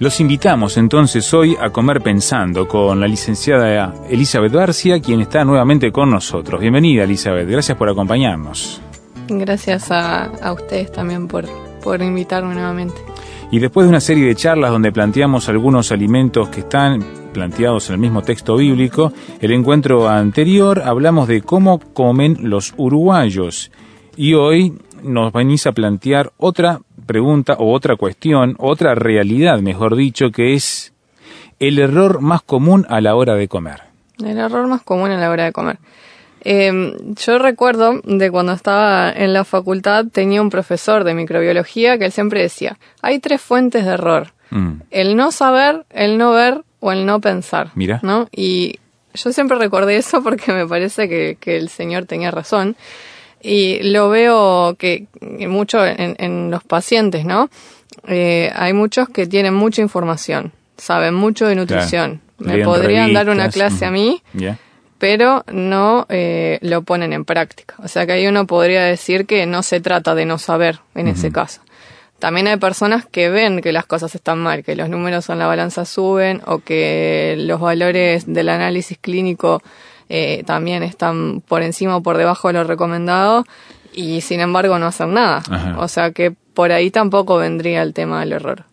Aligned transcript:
Los 0.00 0.18
invitamos 0.18 0.76
entonces 0.76 1.32
hoy 1.32 1.56
a 1.60 1.70
comer 1.70 2.00
pensando 2.00 2.66
con 2.66 2.98
la 2.98 3.06
licenciada 3.06 3.94
Elizabeth 4.10 4.52
García, 4.52 5.00
quien 5.00 5.20
está 5.20 5.44
nuevamente 5.44 5.92
con 5.92 6.10
nosotros. 6.10 6.60
Bienvenida 6.60 7.04
Elizabeth, 7.04 7.48
gracias 7.48 7.78
por 7.78 7.88
acompañarnos. 7.88 8.80
Gracias 9.28 9.92
a, 9.92 10.32
ustedes 10.52 10.90
también 10.90 11.28
por, 11.28 11.46
por 11.80 12.02
invitarme 12.02 12.54
nuevamente. 12.54 12.96
Y 13.52 13.60
después 13.60 13.84
de 13.84 13.90
una 13.90 14.00
serie 14.00 14.26
de 14.26 14.34
charlas 14.34 14.72
donde 14.72 14.90
planteamos 14.90 15.48
algunos 15.48 15.92
alimentos 15.92 16.48
que 16.48 16.60
están 16.60 17.04
planteados 17.32 17.88
en 17.88 17.94
el 17.94 18.00
mismo 18.00 18.22
texto 18.22 18.56
bíblico, 18.56 19.12
el 19.40 19.52
encuentro 19.52 20.08
anterior 20.08 20.82
hablamos 20.84 21.28
de 21.28 21.42
cómo 21.42 21.78
comen 21.78 22.38
los 22.40 22.74
uruguayos. 22.76 23.70
Y 24.16 24.34
hoy 24.34 24.76
nos 25.04 25.32
venís 25.32 25.68
a 25.68 25.72
plantear 25.72 26.32
otra 26.36 26.80
pregunta 27.06 27.54
o 27.54 27.72
otra 27.72 27.96
cuestión, 27.96 28.56
otra 28.58 28.94
realidad, 28.94 29.60
mejor 29.60 29.96
dicho, 29.96 30.30
que 30.30 30.54
es 30.54 30.92
el 31.58 31.78
error 31.78 32.20
más 32.20 32.42
común 32.42 32.86
a 32.88 33.00
la 33.00 33.14
hora 33.14 33.34
de 33.34 33.48
comer. 33.48 33.82
El 34.18 34.38
error 34.38 34.66
más 34.66 34.82
común 34.82 35.10
a 35.10 35.18
la 35.18 35.30
hora 35.30 35.44
de 35.44 35.52
comer. 35.52 35.78
Em, 36.40 37.14
yo 37.14 37.38
recuerdo 37.38 38.00
de 38.04 38.30
cuando 38.30 38.52
estaba 38.52 39.10
en 39.10 39.32
la 39.32 39.44
facultad 39.44 40.04
tenía 40.12 40.42
un 40.42 40.50
profesor 40.50 41.02
de 41.02 41.14
microbiología 41.14 41.98
que 41.98 42.04
él 42.04 42.12
siempre 42.12 42.42
decía, 42.42 42.76
hay 43.00 43.18
tres 43.18 43.40
fuentes 43.40 43.86
de 43.86 43.92
error. 43.92 44.32
Mm. 44.50 44.82
El 44.90 45.16
no 45.16 45.32
saber, 45.32 45.86
el 45.90 46.18
no 46.18 46.32
ver 46.32 46.62
o 46.80 46.92
el 46.92 47.06
no 47.06 47.20
pensar. 47.20 47.70
Mira. 47.74 48.00
¿no? 48.02 48.28
Y 48.30 48.78
yo 49.14 49.32
siempre 49.32 49.58
recordé 49.58 49.96
eso 49.96 50.22
porque 50.24 50.52
me 50.52 50.66
parece 50.66 51.08
que, 51.08 51.38
que 51.40 51.56
el 51.56 51.70
señor 51.70 52.04
tenía 52.04 52.30
razón. 52.30 52.76
Y 53.44 53.82
lo 53.82 54.08
veo 54.08 54.74
que 54.78 55.06
mucho 55.46 55.84
en, 55.84 56.50
los 56.50 56.64
pacientes, 56.64 57.26
¿no? 57.26 57.50
Eh, 58.08 58.50
hay 58.54 58.72
muchos 58.72 59.10
que 59.10 59.26
tienen 59.26 59.52
mucha 59.52 59.82
información, 59.82 60.52
saben 60.78 61.14
mucho 61.14 61.46
de 61.46 61.54
nutrición. 61.54 62.22
Me 62.38 62.64
podrían 62.64 63.12
dar 63.12 63.28
una 63.28 63.50
clase 63.50 63.84
a 63.84 63.90
mí, 63.90 64.22
pero 64.98 65.44
no 65.52 66.06
eh, 66.08 66.58
lo 66.62 66.82
ponen 66.82 67.12
en 67.12 67.26
práctica. 67.26 67.74
O 67.84 67.88
sea 67.88 68.06
que 68.06 68.12
ahí 68.12 68.26
uno 68.26 68.46
podría 68.46 68.82
decir 68.84 69.26
que 69.26 69.44
no 69.44 69.62
se 69.62 69.80
trata 69.80 70.14
de 70.14 70.24
no 70.24 70.38
saber 70.38 70.80
en 70.94 71.08
ese 71.08 71.30
caso. 71.30 71.60
También 72.18 72.46
hay 72.46 72.56
personas 72.56 73.04
que 73.04 73.28
ven 73.28 73.60
que 73.60 73.72
las 73.72 73.84
cosas 73.84 74.14
están 74.14 74.38
mal, 74.38 74.64
que 74.64 74.74
los 74.74 74.88
números 74.88 75.28
en 75.28 75.38
la 75.38 75.46
balanza 75.46 75.84
suben 75.84 76.40
o 76.46 76.60
que 76.60 77.34
los 77.36 77.60
valores 77.60 78.24
del 78.26 78.48
análisis 78.48 78.96
clínico 78.96 79.62
eh, 80.08 80.42
también 80.46 80.82
están 80.82 81.40
por 81.40 81.62
encima 81.62 81.96
o 81.96 82.02
por 82.02 82.16
debajo 82.18 82.48
de 82.48 82.54
lo 82.54 82.64
recomendado 82.64 83.44
y 83.92 84.20
sin 84.20 84.40
embargo 84.40 84.78
no 84.78 84.86
hacen 84.86 85.14
nada. 85.14 85.42
O 85.78 85.88
sea 85.88 86.12
que 86.12 86.30
por 86.30 86.72
ahí 86.72 86.90
tampoco 86.90 87.36
vendría 87.36 87.82
el 87.82 87.94
tema 87.94 88.20
del 88.20 88.32
error. 88.32 88.64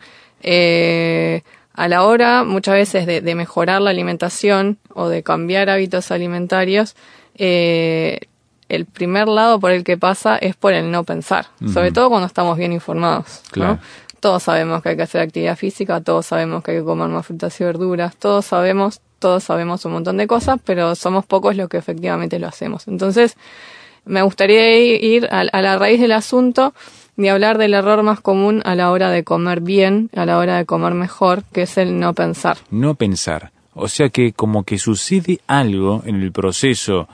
Eh, 0.41 1.43
a 1.73 1.87
la 1.87 2.03
hora 2.03 2.43
muchas 2.43 2.75
veces 2.75 3.05
de, 3.05 3.35
mejorar 3.35 3.81
la 3.81 3.91
alimentación 3.91 4.77
o 4.93 5.07
de 5.07 5.23
cambiar 5.23 5.69
hábitos 5.69 6.11
alimentarios, 6.11 6.95
eh, 7.35 8.19
el 8.67 8.85
primer 8.85 9.27
lado 9.27 9.59
por 9.59 9.71
el 9.71 9.83
que 9.83 9.97
pasa 9.97 10.37
es 10.37 10.55
por 10.55 10.73
el 10.73 10.91
no 10.91 11.03
pensar, 11.03 11.47
sobre 11.73 11.91
todo 11.91 12.09
cuando 12.09 12.27
estamos 12.27 12.57
bien 12.57 12.73
informados. 12.73 13.41
Todos 14.19 14.43
sabemos 14.43 14.83
que 14.83 14.89
hay 14.89 14.95
que 14.95 15.01
hacer 15.01 15.21
actividad 15.21 15.57
física, 15.57 16.01
todos 16.01 16.27
sabemos 16.27 16.63
que 16.63 16.71
hay 16.71 16.77
que 16.77 16.83
comer 16.83 17.07
más 17.07 17.25
frutas 17.25 17.59
y 17.59 17.63
verduras, 17.63 18.15
todos 18.15 18.45
sabemos 18.45 19.01
todos 19.21 19.45
sabemos 19.45 19.85
un 19.85 19.93
montón 19.93 20.17
de 20.17 20.27
cosas, 20.27 20.59
pero 20.65 20.95
somos 20.95 21.25
pocos 21.25 21.55
los 21.55 21.69
que 21.69 21.77
efectivamente 21.77 22.39
lo 22.39 22.47
hacemos. 22.47 22.89
Entonces, 22.89 23.37
me 24.03 24.21
gustaría 24.23 24.77
ir 24.97 25.27
a, 25.31 25.43
la 25.43 25.77
raíz 25.77 26.01
del 26.01 26.11
asunto 26.11 26.73
y 27.15 27.27
hablar 27.27 27.57
del 27.57 27.75
error 27.75 28.03
más 28.03 28.19
común 28.19 28.61
a 28.65 28.75
la 28.75 28.91
hora 28.91 29.11
de 29.11 29.23
comer 29.23 29.61
bien, 29.61 30.09
a 30.15 30.25
la 30.25 30.37
hora 30.39 30.57
de 30.57 30.65
comer 30.65 30.93
mejor, 30.93 31.43
que 31.53 31.61
es 31.61 31.77
el 31.77 31.99
no 31.99 32.13
pensar. 32.13 32.57
No 32.71 32.95
pensar. 32.95 33.51
O 33.73 33.87
sea 33.87 34.09
que 34.09 34.33
como 34.33 34.63
que 34.63 34.77
sucede 34.77 35.39
algo 35.47 36.01
en 36.05 36.15
el 36.21 36.31
proceso 36.31 37.07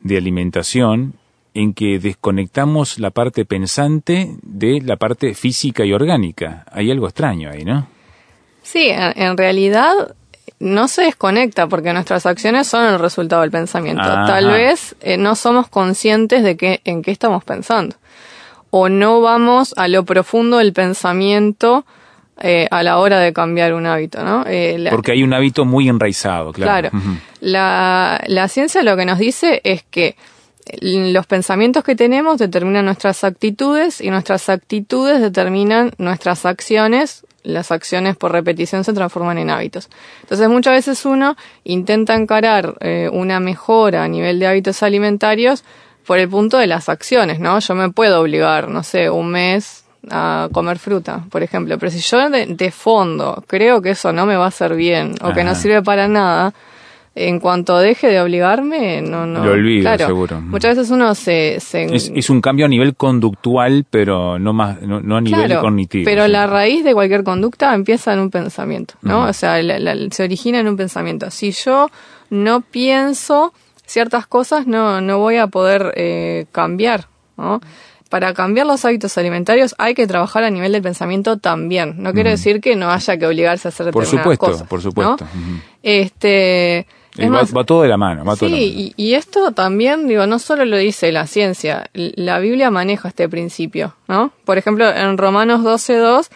de 0.00 0.16
alimentación 0.16 1.14
en 1.52 1.74
que 1.74 1.98
desconectamos 1.98 2.98
la 2.98 3.10
parte 3.10 3.44
pensante 3.44 4.36
de 4.42 4.80
la 4.80 4.96
parte 4.96 5.34
física 5.34 5.84
y 5.84 5.92
orgánica. 5.92 6.64
Hay 6.70 6.90
algo 6.90 7.06
extraño 7.06 7.50
ahí, 7.50 7.64
¿no? 7.64 7.86
Sí, 8.62 8.88
en 8.90 9.36
realidad 9.36 10.14
no 10.64 10.88
se 10.88 11.02
desconecta 11.02 11.68
porque 11.68 11.92
nuestras 11.92 12.24
acciones 12.24 12.66
son 12.66 12.86
el 12.86 12.98
resultado 12.98 13.42
del 13.42 13.50
pensamiento. 13.50 14.02
Tal 14.02 14.48
vez 14.48 14.96
eh, 15.00 15.18
no 15.18 15.36
somos 15.36 15.68
conscientes 15.68 16.42
de 16.42 16.56
que, 16.56 16.80
en 16.84 17.02
qué 17.02 17.10
estamos 17.10 17.44
pensando. 17.44 17.96
O 18.70 18.88
no 18.88 19.20
vamos 19.20 19.74
a 19.76 19.88
lo 19.88 20.04
profundo 20.04 20.56
del 20.58 20.72
pensamiento 20.72 21.84
eh, 22.40 22.66
a 22.70 22.82
la 22.82 22.98
hora 22.98 23.20
de 23.20 23.32
cambiar 23.32 23.74
un 23.74 23.86
hábito, 23.86 24.24
¿no? 24.24 24.44
Eh, 24.46 24.88
porque 24.90 25.12
hay 25.12 25.22
un 25.22 25.34
hábito 25.34 25.66
muy 25.66 25.88
enraizado, 25.88 26.52
claro. 26.52 26.90
Claro. 26.90 27.04
la, 27.40 28.24
la 28.26 28.48
ciencia 28.48 28.82
lo 28.82 28.96
que 28.96 29.04
nos 29.04 29.18
dice 29.18 29.60
es 29.64 29.84
que 29.84 30.16
los 30.80 31.26
pensamientos 31.26 31.84
que 31.84 31.94
tenemos 31.94 32.38
determinan 32.38 32.86
nuestras 32.86 33.22
actitudes 33.22 34.00
y 34.00 34.08
nuestras 34.08 34.48
actitudes 34.48 35.20
determinan 35.20 35.92
nuestras 35.98 36.46
acciones 36.46 37.26
las 37.44 37.70
acciones 37.70 38.16
por 38.16 38.32
repetición 38.32 38.82
se 38.82 38.92
transforman 38.92 39.38
en 39.38 39.50
hábitos. 39.50 39.88
Entonces 40.22 40.48
muchas 40.48 40.74
veces 40.74 41.04
uno 41.04 41.36
intenta 41.62 42.14
encarar 42.14 42.74
eh, 42.80 43.08
una 43.12 43.38
mejora 43.38 44.02
a 44.02 44.08
nivel 44.08 44.40
de 44.40 44.48
hábitos 44.48 44.82
alimentarios 44.82 45.62
por 46.04 46.18
el 46.18 46.28
punto 46.28 46.58
de 46.58 46.66
las 46.66 46.88
acciones, 46.88 47.38
¿no? 47.38 47.58
Yo 47.60 47.74
me 47.74 47.90
puedo 47.90 48.20
obligar, 48.20 48.68
no 48.68 48.82
sé, 48.82 49.08
un 49.08 49.30
mes 49.30 49.84
a 50.10 50.48
comer 50.52 50.78
fruta, 50.78 51.24
por 51.30 51.42
ejemplo, 51.42 51.78
pero 51.78 51.90
si 51.90 52.00
yo 52.00 52.28
de, 52.28 52.70
fondo 52.70 53.42
creo 53.46 53.80
que 53.80 53.90
eso 53.90 54.12
no 54.12 54.26
me 54.26 54.36
va 54.36 54.44
a 54.44 54.48
hacer 54.48 54.74
bien 54.74 55.14
o 55.22 55.32
que 55.32 55.44
no 55.44 55.54
sirve 55.54 55.82
para 55.82 56.08
nada, 56.08 56.52
en 57.16 57.38
cuanto 57.38 57.78
deje 57.78 58.08
de 58.08 58.20
obligarme, 58.20 59.00
no, 59.00 59.24
no. 59.24 59.44
Lo 59.44 59.52
olvido, 59.52 59.96
seguro. 59.96 60.40
Muchas 60.40 60.76
veces 60.76 60.90
uno 60.90 61.14
se. 61.14 61.56
Es, 61.56 62.30
un 62.30 62.40
cambio 62.40 62.66
a 62.66 62.68
nivel 62.68 62.96
conductual, 62.96 63.86
pero 63.88 64.38
no, 64.38 64.52
más, 64.52 64.82
no, 64.82 65.16
a 65.16 65.20
nivel 65.20 65.58
cognitivo. 65.60 66.04
Pero 66.04 66.26
la 66.26 66.46
raíz 66.46 66.82
de 66.84 66.92
cualquier 66.92 67.22
conducta 67.22 67.72
empieza 67.74 68.12
en 68.12 68.20
un 68.20 68.30
pensamiento, 68.30 68.94
¿no? 69.02 69.24
O 69.24 69.32
sea, 69.32 69.60
se 70.10 70.22
origina 70.24 70.58
en 70.58 70.68
un 70.68 70.76
pensamiento. 70.76 71.30
Si 71.30 71.52
yo 71.52 71.88
no 72.30 72.62
pienso 72.62 73.52
ciertas 73.86 74.26
cosas, 74.26 74.66
no, 74.66 75.00
no 75.00 75.18
voy 75.18 75.36
a 75.36 75.46
poder 75.46 75.92
eh, 75.96 76.46
cambiar, 76.50 77.06
¿no? 77.36 77.60
para 78.14 78.32
cambiar 78.32 78.64
los 78.64 78.84
hábitos 78.84 79.18
alimentarios 79.18 79.74
hay 79.76 79.94
que 79.94 80.06
trabajar 80.06 80.44
a 80.44 80.50
nivel 80.50 80.70
del 80.70 80.82
pensamiento 80.82 81.38
también. 81.38 81.96
No 82.00 82.12
quiero 82.12 82.30
decir 82.30 82.60
que 82.60 82.76
no 82.76 82.92
haya 82.92 83.16
que 83.16 83.26
obligarse 83.26 83.66
a 83.66 83.70
hacer 83.70 83.90
por 83.90 84.06
supuesto, 84.06 84.66
Por 84.68 84.80
supuesto, 84.80 85.26
Este, 85.82 86.86
va, 87.18 87.64
todo 87.64 87.82
de 87.82 87.88
la 87.88 87.96
mano. 87.96 88.24
Va 88.24 88.36
sí, 88.36 88.92
Y, 88.96 89.14
esto 89.14 89.52
también, 89.52 90.08
digo, 90.08 90.26
no 90.26 90.38
solo 90.38 90.64
lo 90.64 90.76
dice 90.76 91.12
la 91.12 91.26
ciencia, 91.26 91.88
la 91.92 92.38
Biblia 92.38 92.70
maneja 92.70 93.08
este 93.08 93.28
principio, 93.28 93.94
¿no? 94.08 94.32
Por 94.44 94.58
ejemplo, 94.58 94.88
en 94.90 95.16
Romanos 95.18 95.60
12.2 95.62 96.28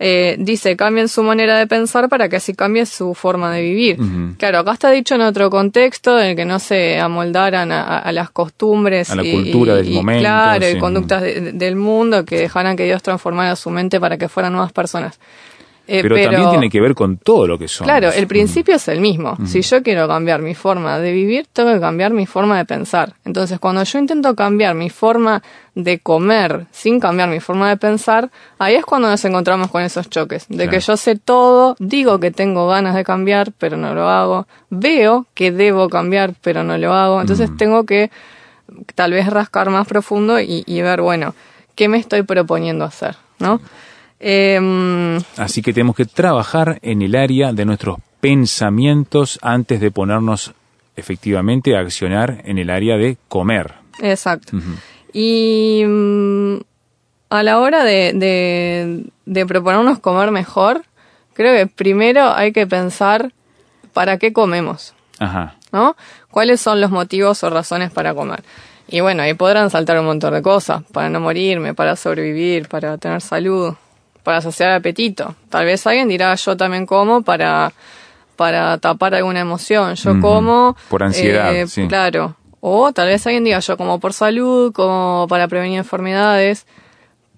eh, 0.00 0.36
dice, 0.38 0.76
cambien 0.76 1.08
su 1.08 1.22
manera 1.22 1.56
de 1.56 1.66
pensar 1.66 2.08
para 2.08 2.28
que 2.28 2.36
así 2.36 2.52
cambie 2.52 2.84
su 2.84 3.14
forma 3.14 3.52
de 3.52 3.62
vivir. 3.62 3.98
Claro, 4.38 4.58
acá 4.58 4.72
está 4.72 4.90
dicho 4.90 5.14
en 5.14 5.20
otro 5.20 5.50
contexto, 5.50 6.18
en 6.18 6.30
el 6.30 6.36
que 6.36 6.44
no 6.44 6.58
se 6.58 6.98
amoldaran 6.98 7.70
a, 7.70 8.10
las 8.12 8.30
costumbres. 8.30 9.10
A 9.10 9.16
la 9.16 9.22
cultura 9.22 9.76
del 9.76 9.90
momento. 9.90 10.20
Claro, 10.20 10.68
y 10.68 10.78
conductas 10.78 11.22
del 11.22 11.76
mundo, 11.76 12.24
que 12.24 12.38
dejaran 12.38 12.76
que 12.76 12.84
Dios 12.84 13.02
transformara 13.02 13.54
su 13.56 13.70
mente 13.70 14.00
para 14.00 14.18
que 14.18 14.28
fueran 14.28 14.52
nuevas 14.52 14.72
personas. 14.72 15.18
Eh, 15.86 16.00
pero, 16.02 16.16
también 16.16 16.50
tiene 16.50 16.70
que 16.70 16.80
ver 16.80 16.94
con 16.94 17.18
todo 17.18 17.46
lo 17.46 17.58
que 17.58 17.68
somos. 17.68 17.90
Claro, 17.90 18.10
el 18.10 18.26
principio 18.26 18.76
es 18.76 18.88
el 18.88 19.00
mismo. 19.00 19.36
Si 19.44 19.60
yo 19.60 19.82
quiero 19.82 20.08
cambiar 20.08 20.40
mi 20.40 20.54
forma 20.54 20.98
de 20.98 21.12
vivir, 21.12 21.46
tengo 21.52 21.74
que 21.74 21.80
cambiar 21.80 22.12
mi 22.12 22.24
forma 22.24 22.56
de 22.56 22.64
pensar. 22.64 23.14
Entonces, 23.24 23.58
cuando 23.58 23.82
yo 23.84 23.98
intento 23.98 24.34
cambiar 24.34 24.74
mi 24.74 24.88
forma 24.88 25.42
de 25.74 25.98
comer 25.98 26.66
sin 26.70 27.00
cambiar 27.00 27.28
mi 27.28 27.40
forma 27.40 27.68
de 27.68 27.76
pensar, 27.76 28.30
ahí 28.58 28.76
es 28.76 28.84
cuando 28.86 29.08
nos 29.08 29.22
encontramos 29.26 29.70
con 29.70 29.82
esos 29.82 30.08
choques. 30.08 30.46
De 30.48 30.68
que 30.68 30.80
yo 30.80 30.96
sé 30.96 31.16
todo, 31.16 31.76
digo 31.78 32.18
que 32.18 32.30
tengo 32.30 32.66
ganas 32.66 32.94
de 32.94 33.04
cambiar, 33.04 33.52
pero 33.58 33.76
no 33.76 33.94
lo 33.94 34.08
hago. 34.08 34.46
Veo 34.70 35.26
que 35.34 35.52
debo 35.52 35.90
cambiar, 35.90 36.34
pero 36.40 36.64
no 36.64 36.78
lo 36.78 36.94
hago. 36.94 37.20
Entonces, 37.20 37.50
tengo 37.58 37.84
que 37.84 38.10
tal 38.94 39.12
vez 39.12 39.28
rascar 39.28 39.68
más 39.68 39.86
profundo 39.86 40.40
y, 40.40 40.64
y 40.66 40.80
ver, 40.80 41.02
bueno, 41.02 41.34
¿qué 41.74 41.88
me 41.88 41.98
estoy 41.98 42.22
proponiendo 42.22 42.86
hacer? 42.86 43.16
¿No? 43.38 43.60
Em, 44.26 45.20
Así 45.36 45.60
que 45.60 45.74
tenemos 45.74 45.94
que 45.96 46.06
trabajar 46.06 46.78
en 46.80 47.02
el 47.02 47.14
área 47.14 47.52
de 47.52 47.66
nuestros 47.66 47.98
pensamientos 48.20 49.38
antes 49.42 49.80
de 49.80 49.90
ponernos 49.90 50.54
efectivamente 50.96 51.76
a 51.76 51.80
accionar 51.80 52.40
en 52.46 52.56
el 52.56 52.70
área 52.70 52.96
de 52.96 53.18
comer. 53.28 53.74
exacto. 54.00 54.56
Y 55.12 55.84
mm, 55.86 56.56
a 57.28 57.42
la 57.42 57.58
hora 57.60 57.84
de, 57.84 58.12
de, 58.14 59.04
de 59.26 59.46
proponernos 59.46 59.98
comer 59.98 60.30
mejor, 60.30 60.84
creo 61.34 61.54
que 61.54 61.66
primero 61.66 62.32
hay 62.32 62.52
que 62.52 62.66
pensar 62.66 63.30
para 63.92 64.16
qué 64.16 64.32
comemos, 64.32 64.94
Ajá. 65.18 65.56
¿no? 65.70 65.96
¿Cuáles 66.30 66.62
son 66.62 66.80
los 66.80 66.90
motivos 66.90 67.44
o 67.44 67.50
razones 67.50 67.90
para 67.92 68.14
comer? 68.14 68.42
Y 68.88 69.00
bueno, 69.00 69.22
ahí 69.22 69.34
podrán 69.34 69.68
saltar 69.68 69.98
un 69.98 70.06
montón 70.06 70.32
de 70.32 70.40
cosas, 70.42 70.82
para 70.92 71.10
no 71.10 71.20
morirme, 71.20 71.74
para 71.74 71.94
sobrevivir, 71.94 72.68
para 72.68 72.96
tener 72.98 73.20
salud, 73.20 73.74
para 74.24 74.40
saciar 74.40 74.70
apetito. 74.72 75.36
Tal 75.50 75.64
vez 75.66 75.86
alguien 75.86 76.08
dirá, 76.08 76.34
yo 76.34 76.56
también 76.56 76.86
como 76.86 77.22
para, 77.22 77.72
para 78.36 78.78
tapar 78.78 79.14
alguna 79.14 79.40
emoción. 79.40 79.94
Yo 79.94 80.20
como... 80.20 80.76
Por 80.88 81.02
ansiedad, 81.04 81.54
eh, 81.54 81.66
sí. 81.68 81.86
Claro. 81.86 82.34
O 82.60 82.92
tal 82.92 83.06
vez 83.08 83.24
alguien 83.26 83.44
diga, 83.44 83.60
yo 83.60 83.76
como 83.76 84.00
por 84.00 84.12
salud, 84.14 84.72
como 84.72 85.26
para 85.28 85.46
prevenir 85.46 85.78
enfermedades. 85.78 86.66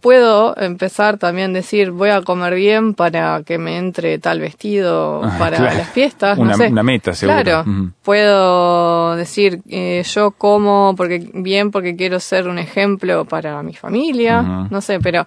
Puedo 0.01 0.57
empezar 0.59 1.19
también 1.19 1.51
a 1.51 1.55
decir, 1.55 1.91
voy 1.91 2.11
a 2.11 2.23
comer 2.23 2.55
bien 2.55 2.95
para 2.95 3.43
que 3.45 3.59
me 3.59 3.77
entre 3.79 4.19
tal 4.21 4.39
vestido 4.39 5.21
Ah, 5.25 5.35
para 5.39 5.57
claro. 5.57 5.79
las 5.79 5.89
fiestas. 5.91 6.39
Una- 6.39 6.53
no 6.53 6.57
sé. 6.59 6.69
una 6.69 6.83
meta, 6.85 7.13
seguro. 7.13 7.43
Claro. 7.43 7.65
Puedo 8.05 9.17
decir, 9.17 9.63
eh, 9.69 10.05
yo 10.07 10.31
como 10.31 10.95
porque 10.97 11.29
bien 11.35 11.73
porque 11.73 11.97
quiero 11.97 12.21
ser 12.21 12.47
un 12.47 12.59
ejemplo 12.61 13.25
para 13.25 13.61
mi 13.65 13.75
familia. 13.75 14.43
No 14.71 14.81
sé, 14.81 15.01
pero 15.01 15.27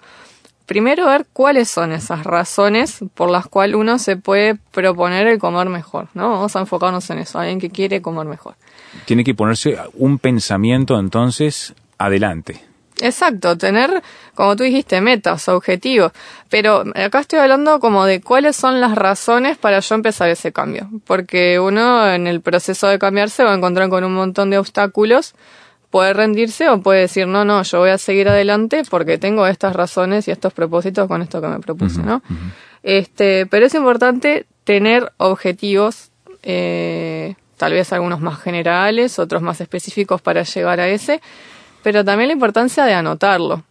primero 0.70 1.06
ver 1.06 1.26
cuáles 1.32 1.68
son 1.68 1.90
esas 1.90 2.22
razones 2.22 3.00
por 3.14 3.28
las 3.28 3.48
cuales 3.48 3.74
uno 3.74 3.98
se 3.98 4.16
puede 4.16 4.54
proponer 4.54 5.26
el 5.26 5.40
comer 5.40 5.68
mejor, 5.68 6.06
¿no? 6.14 6.30
Vamos 6.30 6.54
a 6.54 6.60
enfocarnos 6.60 7.10
en 7.10 7.18
eso, 7.18 7.40
alguien 7.40 7.58
que 7.58 7.70
quiere 7.70 8.00
comer 8.00 8.28
mejor. 8.28 8.54
Tiene 9.04 9.24
que 9.24 9.34
ponerse 9.34 9.76
un 9.94 10.20
pensamiento 10.20 10.96
entonces 10.96 11.74
adelante. 11.98 12.62
Exacto, 13.00 13.58
tener, 13.58 14.00
como 14.36 14.54
tú 14.54 14.62
dijiste, 14.62 15.00
metas, 15.00 15.48
objetivos. 15.48 16.12
Pero 16.50 16.84
acá 16.94 17.18
estoy 17.18 17.40
hablando 17.40 17.80
como 17.80 18.04
de 18.04 18.20
cuáles 18.20 18.54
son 18.54 18.80
las 18.80 18.94
razones 18.94 19.58
para 19.58 19.80
yo 19.80 19.96
empezar 19.96 20.28
ese 20.28 20.52
cambio. 20.52 20.88
Porque 21.04 21.58
uno 21.58 22.08
en 22.12 22.28
el 22.28 22.42
proceso 22.42 22.86
de 22.86 23.00
cambiar 23.00 23.28
se 23.30 23.42
va 23.42 23.54
a 23.54 23.56
encontrar 23.56 23.88
con 23.88 24.04
un 24.04 24.14
montón 24.14 24.50
de 24.50 24.58
obstáculos. 24.58 25.34
Puede 25.90 26.12
rendirse 26.12 26.68
o 26.68 26.80
puede 26.80 27.00
decir, 27.00 27.26
no, 27.26 27.44
no, 27.44 27.62
yo 27.62 27.80
voy 27.80 27.90
a 27.90 27.98
seguir 27.98 28.28
adelante 28.28 28.82
porque 28.88 29.18
tengo 29.18 29.46
estas 29.46 29.74
razones 29.74 30.28
y 30.28 30.30
estos 30.30 30.52
propósitos 30.52 31.08
con 31.08 31.20
esto 31.20 31.40
que 31.40 31.48
me 31.48 31.58
propuse, 31.58 32.00
¿no? 32.02 32.22
Este, 32.82 33.46
pero 33.46 33.66
es 33.66 33.74
importante 33.74 34.46
tener 34.64 35.12
objetivos, 35.16 36.10
eh, 36.44 37.34
tal 37.56 37.72
vez 37.72 37.92
algunos 37.92 38.20
más 38.20 38.40
generales, 38.40 39.18
otros 39.18 39.42
más 39.42 39.60
específicos 39.60 40.22
para 40.22 40.44
llegar 40.44 40.78
a 40.78 40.88
ese, 40.88 41.20
pero 41.82 42.04
también 42.04 42.28
la 42.28 42.34
importancia 42.34 42.84
de 42.84 42.94
anotarlo. 42.94 43.64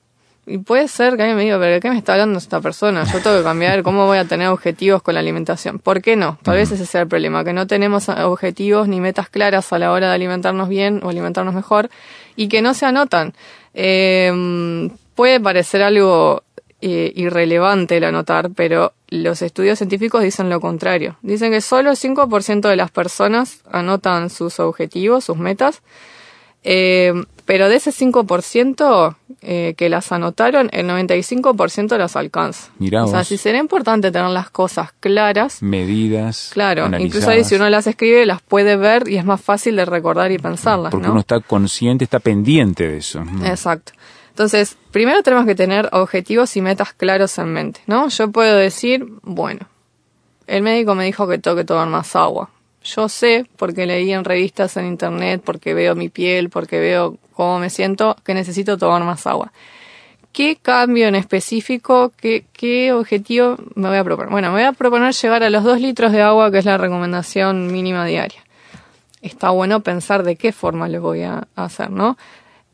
Y 0.50 0.57
puede 0.57 0.88
ser 0.88 1.16
que 1.16 1.22
alguien 1.22 1.38
me 1.38 1.44
diga, 1.44 1.60
pero 1.60 1.74
¿de 1.74 1.80
qué 1.80 1.92
me 1.92 1.98
está 1.98 2.13
hablando 2.13 2.40
esta 2.40 2.60
persona? 2.60 3.04
Yo 3.04 3.22
tengo 3.22 3.38
que 3.38 3.44
cambiar, 3.44 3.84
¿cómo 3.84 4.07
voy 4.07 4.18
a 4.18 4.25
tener 4.25 4.48
objetivos 4.48 5.04
con 5.04 5.13
la 5.13 5.19
alimentación? 5.19 5.78
¿Por 5.78 6.01
qué 6.01 6.16
no? 6.16 6.40
Tal 6.42 6.56
vez 6.56 6.72
ese 6.72 6.88
sea 6.88 7.01
el 7.01 7.07
problema, 7.07 7.44
que 7.44 7.54
no 7.54 7.68
tenemos 7.68 8.10
objetivos 8.10 8.88
ni 8.88 9.00
metas 9.00 9.30
claras 9.30 9.72
a 9.72 9.78
la 9.78 9.92
hora 9.92 10.07
de 10.07 10.16
alimentarnos 10.16 10.68
bien 10.68 11.01
o 11.04 11.10
alimentarnos 11.10 11.54
mejor 11.54 11.92
y 12.36 12.48
que 12.48 12.63
no 12.63 12.74
se 12.74 12.88
anotan. 12.88 13.36
Eh, 13.75 14.90
puede 15.13 15.40
parecer 15.40 15.84
algo 15.84 16.42
eh, 16.81 17.12
irrelevante 17.16 17.98
el 17.98 18.06
anotar, 18.06 18.50
pero 18.56 18.94
los 19.10 19.44
estudios 19.44 19.78
científicos 19.78 20.24
dicen 20.24 20.50
lo 20.50 20.60
contrario. 20.60 21.18
Dicen 21.22 21.51
que 21.51 21.62
solo 21.62 21.92
el 21.92 21.98
5% 21.98 22.68
de 22.68 22.75
las 22.75 22.90
personas 22.90 23.62
anotan 23.72 24.31
sus 24.31 24.60
objetivos, 24.60 25.25
sus 25.25 25.38
metas, 25.38 25.84
eh, 26.63 27.13
pero 27.45 27.67
de 27.67 27.77
ese 27.77 27.91
5% 27.91 29.15
eh, 29.41 29.73
que 29.75 29.89
las 29.89 30.11
anotaron, 30.11 30.69
el 30.71 30.88
95% 30.88 31.97
las 31.97 32.15
alcanza. 32.15 32.69
Mirá 32.77 33.06
o 33.06 33.07
sea, 33.07 33.23
si 33.23 33.38
será 33.38 33.57
importante 33.57 34.11
tener 34.11 34.29
las 34.29 34.51
cosas 34.51 34.91
claras, 35.00 35.63
Medidas. 35.63 36.51
claro, 36.53 36.85
analizadas. 36.85 37.07
incluso 37.07 37.29
ahí 37.31 37.44
si 37.44 37.56
uno 37.56 37.67
las 37.69 37.88
escribe, 37.88 38.25
las 38.27 38.41
puede 38.44 38.75
ver 38.75 39.07
y 39.09 39.17
es 39.17 39.25
más 39.25 39.41
fácil 39.41 39.75
de 39.77 39.85
recordar 39.85 40.31
y 40.31 40.38
pensarlas, 40.38 40.91
Porque 40.91 41.07
¿no? 41.07 41.13
uno 41.13 41.21
está 41.21 41.39
consciente, 41.39 42.03
está 42.03 42.19
pendiente 42.19 42.88
de 42.88 42.97
eso. 42.97 43.21
Ujú. 43.21 43.45
Exacto. 43.45 43.94
Entonces, 44.29 44.77
primero 44.91 45.23
tenemos 45.23 45.45
que 45.45 45.55
tener 45.55 45.89
objetivos 45.91 46.55
y 46.55 46.62
metas 46.62 46.94
claros 46.94 47.38
en 47.39 47.51
mente, 47.51 47.81
¿no? 47.88 48.09
Yo 48.09 48.31
puedo 48.31 48.55
decir, 48.55 49.05
bueno, 49.23 49.62
el 50.47 50.62
médico 50.62 50.95
me 50.95 51.03
dijo 51.05 51.27
que 51.27 51.39
tengo 51.39 51.57
que 51.57 51.63
tomar 51.65 51.88
más 51.88 52.15
agua. 52.15 52.50
Yo 52.95 53.09
sé, 53.09 53.45
porque 53.57 53.86
leí 53.86 54.12
en 54.12 54.24
revistas 54.24 54.77
en 54.77 54.86
internet, 54.88 55.41
porque 55.44 55.74
veo 55.74 55.95
mi 55.95 56.09
piel, 56.09 56.50
porque 56.50 56.80
veo 56.80 57.18
cómo 57.33 57.59
me 57.59 57.69
siento, 57.69 58.15
que 58.24 58.33
necesito 58.33 58.77
tomar 58.77 59.03
más 59.03 59.27
agua. 59.27 59.51
¿Qué 60.31 60.57
cambio 60.62 61.07
en 61.07 61.15
específico, 61.15 62.12
qué, 62.15 62.45
qué 62.53 62.94
objetivo 62.94 63.57
me 63.75 63.89
voy 63.89 63.97
a 63.97 64.03
proponer? 64.03 64.31
Bueno, 64.31 64.50
me 64.50 64.56
voy 64.56 64.63
a 64.63 64.74
proponer 64.74 65.13
llegar 65.13 65.44
a 65.44 65.50
los 65.50 65.63
dos 65.63 65.81
litros 65.81 66.12
de 66.12 66.21
agua, 66.21 66.51
que 66.51 66.59
es 66.59 66.65
la 66.65 66.77
recomendación 66.77 67.71
mínima 67.71 68.06
diaria. 68.06 68.41
Está 69.21 69.50
bueno 69.50 69.81
pensar 69.81 70.24
de 70.24 70.36
qué 70.36 70.51
forma 70.51 70.88
lo 70.88 71.01
voy 71.01 71.24
a 71.24 71.47
hacer, 71.56 71.89
¿no? 71.91 72.18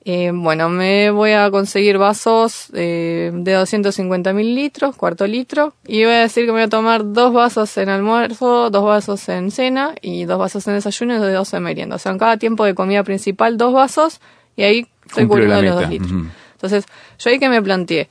Eh, 0.08 0.32
bueno, 0.32 0.70
me 0.70 1.10
voy 1.10 1.32
a 1.32 1.50
conseguir 1.50 1.98
vasos 1.98 2.70
eh, 2.76 3.32
de 3.34 3.54
250 3.54 4.34
mililitros, 4.34 4.96
cuarto 4.96 5.26
litro, 5.26 5.74
y 5.88 6.04
voy 6.04 6.14
a 6.14 6.20
decir 6.20 6.46
que 6.46 6.52
me 6.52 6.60
voy 6.60 6.68
a 6.68 6.70
tomar 6.70 7.12
dos 7.12 7.34
vasos 7.34 7.76
en 7.78 7.90
almuerzo, 7.90 8.70
dos 8.70 8.84
vasos 8.84 9.28
en 9.30 9.50
cena 9.50 9.96
y 10.04 10.26
dos 10.26 10.38
vasos 10.38 10.68
en 10.68 10.76
desayuno 10.76 11.16
y 11.16 11.34
dos 11.34 11.52
en 11.56 11.64
merienda. 11.64 11.96
O 11.96 12.00
sea, 12.00 12.12
en 12.12 12.20
cada 12.20 12.38
tiempo 12.38 12.66
de 12.66 12.76
comida 12.76 13.04
principal, 13.04 13.58
dos 13.58 13.74
vasos, 13.74 14.22
y 14.56 14.62
ahí 14.62 14.88
estoy 15.08 15.26
cubriendo 15.26 15.60
los 15.64 15.74
dos 15.82 15.90
litros. 15.90 16.12
Entonces, 16.54 16.86
yo 17.18 17.32
ahí 17.32 17.40
que 17.40 17.50
me 17.50 17.64
planteé, 17.64 18.08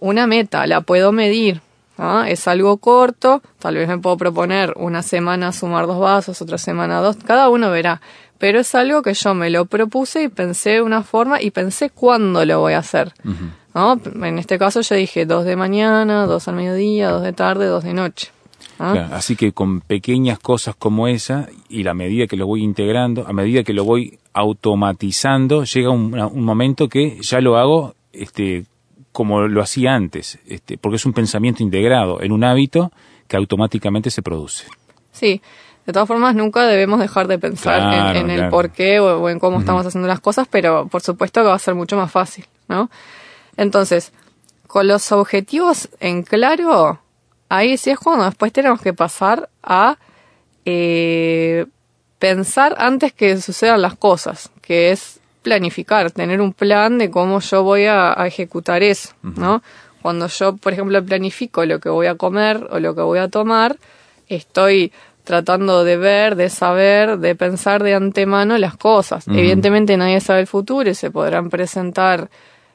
una 0.00 0.26
meta, 0.26 0.66
la 0.66 0.80
puedo 0.80 1.12
medir, 1.12 1.60
¿ah? 1.98 2.24
es 2.26 2.48
algo 2.48 2.78
corto, 2.78 3.42
tal 3.60 3.76
vez 3.76 3.86
me 3.86 3.98
puedo 3.98 4.16
proponer 4.16 4.72
una 4.76 5.02
semana 5.02 5.52
sumar 5.52 5.86
dos 5.86 6.00
vasos, 6.00 6.42
otra 6.42 6.58
semana 6.58 7.00
dos, 7.00 7.16
cada 7.24 7.48
uno 7.48 7.70
verá, 7.70 8.00
pero 8.38 8.60
es 8.60 8.74
algo 8.74 9.02
que 9.02 9.14
yo 9.14 9.34
me 9.34 9.50
lo 9.50 9.66
propuse 9.66 10.22
y 10.22 10.28
pensé 10.28 10.70
de 10.70 10.82
una 10.82 11.02
forma 11.02 11.42
y 11.42 11.50
pensé 11.50 11.90
cuándo 11.90 12.44
lo 12.44 12.60
voy 12.60 12.72
a 12.74 12.78
hacer. 12.78 13.12
¿no? 13.74 14.00
En 14.24 14.38
este 14.38 14.58
caso 14.58 14.80
yo 14.80 14.94
dije 14.94 15.26
dos 15.26 15.44
de 15.44 15.56
mañana, 15.56 16.26
dos 16.26 16.48
al 16.48 16.56
mediodía, 16.56 17.10
dos 17.10 17.22
de 17.22 17.32
tarde, 17.32 17.66
dos 17.66 17.84
de 17.84 17.94
noche. 17.94 18.28
¿ah? 18.78 18.92
Claro, 18.92 19.14
así 19.14 19.36
que 19.36 19.52
con 19.52 19.80
pequeñas 19.80 20.38
cosas 20.38 20.76
como 20.76 21.08
esa 21.08 21.48
y 21.68 21.82
la 21.82 21.94
medida 21.94 22.26
que 22.26 22.36
lo 22.36 22.46
voy 22.46 22.62
integrando, 22.62 23.26
a 23.26 23.32
medida 23.32 23.62
que 23.64 23.72
lo 23.72 23.84
voy 23.84 24.18
automatizando, 24.32 25.64
llega 25.64 25.90
un, 25.90 26.18
un 26.18 26.44
momento 26.44 26.88
que 26.88 27.18
ya 27.20 27.40
lo 27.40 27.58
hago 27.58 27.94
este, 28.12 28.64
como 29.12 29.48
lo 29.48 29.62
hacía 29.62 29.94
antes, 29.94 30.38
este, 30.46 30.78
porque 30.78 30.96
es 30.96 31.06
un 31.06 31.12
pensamiento 31.12 31.62
integrado 31.62 32.22
en 32.22 32.30
un 32.30 32.44
hábito 32.44 32.92
que 33.26 33.36
automáticamente 33.36 34.10
se 34.10 34.22
produce. 34.22 34.66
Sí, 35.12 35.42
de 35.88 35.92
todas 35.94 36.06
formas 36.06 36.34
nunca 36.34 36.66
debemos 36.66 37.00
dejar 37.00 37.26
de 37.28 37.38
pensar 37.38 37.80
en- 37.80 37.88
Claro, 37.88 38.18
en, 38.18 38.30
el 38.30 38.36
claro. 38.36 38.50
por 38.50 38.70
qué 38.70 39.00
o, 39.00 39.20
o 39.22 39.28
en 39.30 39.38
cómo 39.38 39.58
estamos 39.60 39.86
haciendo 39.86 40.06
las 40.06 40.20
cosas, 40.20 40.46
pero 40.50 40.86
por 40.86 41.00
supuesto 41.00 41.40
que 41.40 41.48
va 41.48 41.54
a 41.54 41.58
ser 41.58 41.74
mucho 41.74 41.96
más 41.96 42.12
fácil, 42.12 42.44
¿no? 42.68 42.90
Entonces, 43.56 44.12
con 44.66 44.86
los 44.86 45.10
objetivos 45.12 45.88
en 46.00 46.24
claro, 46.24 47.00
ahí 47.48 47.78
sí 47.78 47.88
es 47.90 47.98
cuando 47.98 48.26
después 48.26 48.52
tenemos 48.52 48.82
que 48.82 48.92
pasar 48.92 49.48
a 49.62 49.96
eh, 50.66 51.64
pensar 52.18 52.74
antes 52.78 53.12
que 53.14 53.40
sucedan 53.40 53.80
las 53.80 53.94
cosas, 53.96 54.50
que 54.60 54.90
es 54.90 55.20
planificar, 55.42 56.10
tener 56.10 56.40
un 56.42 56.52
plan 56.52 56.98
de 56.98 57.10
cómo 57.10 57.40
yo 57.40 57.62
voy 57.62 57.86
a, 57.86 58.20
a 58.20 58.26
ejecutar 58.26 58.82
eso, 58.82 59.14
¿no? 59.22 59.62
Cuando 60.02 60.26
yo, 60.26 60.56
por 60.56 60.72
ejemplo, 60.74 61.02
planifico 61.02 61.64
lo 61.64 61.80
que 61.80 61.88
voy 61.88 62.06
a 62.08 62.16
comer 62.16 62.66
o 62.70 62.78
lo 62.78 62.94
que 62.94 63.00
voy 63.00 63.18
a 63.20 63.28
tomar, 63.28 63.78
estoy 64.28 64.92
tratando 65.28 65.84
de 65.84 65.98
ver, 65.98 66.36
de 66.36 66.48
saber, 66.48 67.18
de 67.18 67.34
pensar 67.34 67.82
de 67.82 67.92
antemano 67.92 68.56
las 68.56 68.78
cosas. 68.78 69.28
Evidentemente 69.28 69.94
nadie 69.98 70.20
sabe 70.20 70.40
el 70.40 70.46
futuro 70.46 70.88
y 70.88 70.94
se 70.94 71.10
podrán 71.10 71.50
presentar 71.50 72.30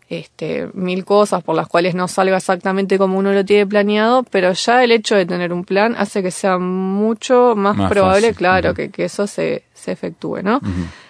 este, 0.08 0.70
mil 0.76 1.04
cosas 1.04 1.42
por 1.42 1.56
las 1.56 1.68
cuales 1.68 1.96
no 1.96 2.08
salga 2.08 2.38
exactamente 2.38 3.00
como 3.00 3.18
uno 3.18 3.34
lo 3.34 3.44
tiene 3.44 3.66
planeado, 3.66 4.22
pero 4.22 4.54
ya 4.54 4.84
el 4.84 4.92
hecho 4.92 5.16
de 5.16 5.26
tener 5.26 5.52
un 5.52 5.66
plan 5.66 5.96
hace 5.98 6.22
que 6.22 6.30
sea 6.30 6.60
mucho 6.60 7.56
más, 7.56 7.76
Más 7.76 7.90
probable, 7.90 8.28
fácil, 8.28 8.38
claro, 8.38 8.76
que 8.76 8.92
eso 8.98 9.26
se, 9.26 9.64
se 9.74 9.92
efectúe, 9.92 10.44
¿no? 10.44 10.62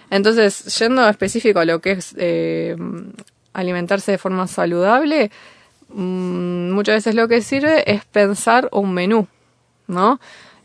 Entonces, 0.09 0.79
yendo 0.79 1.05
específico 1.09 1.59
a 1.59 1.65
lo 1.65 1.81
que 1.81 1.91
es 1.91 2.15
eh, 2.17 2.77
alimentarse 3.51 4.13
de 4.13 4.17
forma 4.17 4.47
saludable, 4.47 5.29
mm, 5.89 6.71
muchas 6.71 6.95
veces 6.95 7.15
lo 7.15 7.27
que 7.27 7.41
sirve 7.41 7.91
es 7.91 8.05
pensar 8.05 8.69
un 8.71 8.93
menú, 8.93 9.27
¿no? 9.87 10.21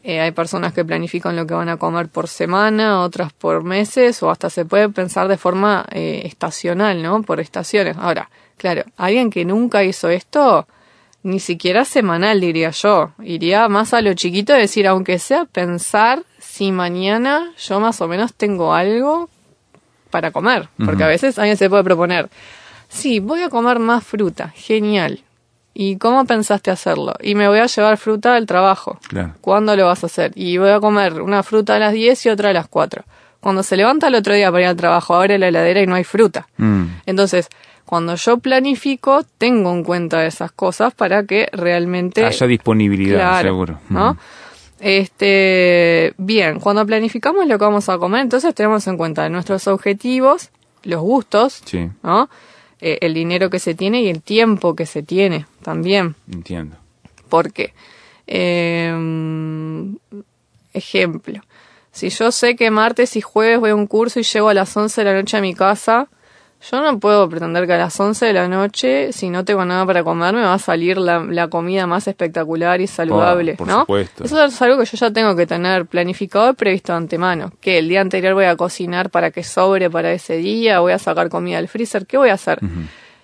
Eh, 0.09 0.21
hay 0.23 0.31
personas 0.31 0.73
que 0.73 0.87
planifican 0.87 1.37
lo 1.37 1.47
que 1.47 1.53
van 1.53 1.69
a 1.69 1.77
comer 1.77 2.09
por 2.09 2.29
semana, 2.29 3.03
otras 3.03 3.31
por 3.35 3.63
meses, 3.63 4.23
o 4.23 4.31
hasta 4.31 4.49
se 4.49 4.65
puede 4.65 4.89
pensar 4.89 5.29
de 5.29 5.37
forma 5.37 5.85
eh, 5.91 6.23
estacional, 6.25 7.03
¿no? 7.03 7.23
Por 7.23 7.41
estaciones. 7.41 7.95
Ahora, 7.99 8.31
claro, 8.57 8.85
alguien 8.97 9.29
que 9.29 9.45
nunca 9.45 9.85
hizo 9.85 10.09
esto, 10.09 10.67
ni 11.23 11.41
siquiera 11.41 11.85
semanal 11.85 12.41
diría 12.41 12.71
yo. 12.71 13.13
Iría 13.23 13.69
más 13.69 13.93
a 13.93 14.01
lo 14.01 14.15
chiquito, 14.15 14.55
es 14.55 14.63
decir, 14.63 14.87
aunque 14.87 15.19
sea 15.19 15.45
pensar 15.45 16.23
si 16.39 16.73
mañana 16.73 17.53
yo 17.59 17.79
más 17.79 18.01
o 18.01 18.09
menos 18.09 18.33
tengo 18.33 18.73
algo 18.73 19.29
para 20.09 20.31
comer. 20.31 20.71
Porque 20.83 21.05
a 21.05 21.09
veces 21.09 21.39
alguien 21.39 21.59
se 21.59 21.69
puede 21.69 21.85
proponer, 21.85 22.31
sí, 22.89 23.21
voy 23.21 23.43
a 23.43 23.51
comer 23.51 23.79
más 23.79 24.05
fruta, 24.05 24.55
genial. 24.57 25.23
¿Y 25.81 25.97
cómo 25.97 26.25
pensaste 26.25 26.73
hacerlo? 26.73 27.15
Y 27.23 27.37
me 27.37 27.47
voy 27.47 27.61
a 27.61 27.67
llevar 27.67 27.99
fruta 27.99 28.35
al 28.35 28.47
trabajo. 28.47 28.99
Claro. 29.07 29.35
¿Cuándo 29.41 29.77
lo 29.77 29.87
vas 29.87 30.03
a 30.03 30.07
hacer? 30.07 30.33
Y 30.35 30.59
voy 30.59 30.71
a 30.71 30.81
comer 30.81 31.23
una 31.23 31.45
fruta 31.45 31.77
a 31.77 31.79
las 31.79 31.93
10 31.93 32.27
y 32.27 32.29
otra 32.31 32.51
a 32.51 32.53
las 32.53 32.67
4. 32.67 33.05
Cuando 33.39 33.63
se 33.63 33.77
levanta 33.77 34.09
el 34.09 34.17
otro 34.17 34.35
día 34.35 34.51
para 34.51 34.63
ir 34.63 34.67
al 34.67 34.75
trabajo, 34.75 35.15
abre 35.15 35.39
la 35.39 35.47
heladera 35.47 35.81
y 35.81 35.87
no 35.87 35.95
hay 35.95 36.03
fruta. 36.03 36.49
Mm. 36.57 36.83
Entonces, 37.07 37.49
cuando 37.85 38.17
yo 38.17 38.39
planifico, 38.39 39.23
tengo 39.39 39.73
en 39.73 39.85
cuenta 39.85 40.27
esas 40.27 40.51
cosas 40.51 40.95
para 40.95 41.23
que 41.23 41.49
realmente 41.53 42.25
Haya 42.25 42.49
disponibilidad, 42.49 43.17
Claro, 43.19 43.49
seguro. 43.49 43.79
¿no? 43.89 44.15
Mm. 44.15 44.19
Este, 44.81 46.13
bien, 46.19 46.59
cuando 46.59 46.85
planificamos 46.87 47.47
lo 47.47 47.57
que 47.57 47.65
vamos 47.65 47.89
a 47.89 47.99
comer, 47.99 48.23
entonces 48.23 48.53
tenemos 48.53 48.85
en 48.89 48.97
cuenta 48.97 49.29
nuestros 49.29 49.69
objetivos, 49.69 50.51
los 50.83 51.03
gustos, 51.03 51.63
Sí, 51.65 51.89
¿no? 52.03 52.29
Eh, 52.81 52.99
el 53.01 53.15
dinero 53.15 53.51
que 53.51 53.59
se 53.59 53.75
tiene 53.75 54.03
y 54.03 54.09
el 54.09 54.23
tiempo 54.23 54.77
que 54.77 54.87
se 54.87 55.03
tiene 55.03 55.47
también. 55.63 56.15
entiendo. 56.33 56.77
Porque, 57.29 57.75
eh, 58.27 58.95
ejemplo, 60.73 61.43
si 61.91 62.11
yo 62.11 62.31
sé 62.31 62.55
que 62.55 62.71
martes 62.71 63.17
y 63.17 63.21
jueves 63.21 63.59
voy 63.59 63.71
a 63.71 63.75
un 63.75 63.87
curso 63.87 64.21
y 64.21 64.23
llego 64.23 64.49
a 64.49 64.55
las 64.55 64.77
11 64.77 65.01
de 65.01 65.05
la 65.05 65.19
noche 65.19 65.37
a 65.37 65.41
mi 65.41 65.55
casa, 65.55 66.09
yo 66.61 66.83
no 66.83 66.99
puedo 66.99 67.29
pretender 67.29 67.67
que 67.67 67.75
a 67.75 67.79
las 67.79 67.99
11 67.99 68.27
de 68.27 68.33
la 68.33 68.49
noche, 68.49 69.13
si 69.13 69.31
no 69.31 69.45
tengo 69.45 69.65
nada 69.65 69.87
para 69.87 70.03
comer, 70.03 70.35
me 70.35 70.43
va 70.43 70.55
a 70.55 70.59
salir 70.59 70.99
la, 70.99 71.21
la 71.21 71.49
comida 71.49 71.87
más 71.87 72.09
espectacular 72.09 72.81
y 72.81 72.87
saludable, 72.87 73.55
por 73.55 73.69
¿no? 73.69 73.81
supuesto. 73.81 74.25
Eso 74.25 74.45
es 74.45 74.61
algo 74.61 74.79
que 74.79 74.85
yo 74.85 74.97
ya 74.97 75.13
tengo 75.13 75.37
que 75.37 75.47
tener 75.47 75.87
planificado 75.87 76.51
y 76.51 76.55
previsto 76.55 76.93
de 76.93 76.99
antemano. 76.99 77.53
Que 77.61 77.79
el 77.79 77.89
día 77.89 78.01
anterior 78.01 78.35
voy 78.35 78.47
a 78.47 78.57
cocinar 78.57 79.11
para 79.11 79.31
que 79.31 79.45
sobre 79.45 79.89
para 79.89 80.13
ese 80.13 80.37
día, 80.37 80.81
voy 80.81 80.93
a 80.93 80.99
sacar 80.99 81.29
comida 81.29 81.59
del 81.59 81.69
freezer, 81.69 82.07
¿qué 82.07 82.19
voy 82.19 82.31
a 82.31 82.35
hacer? 82.35 82.59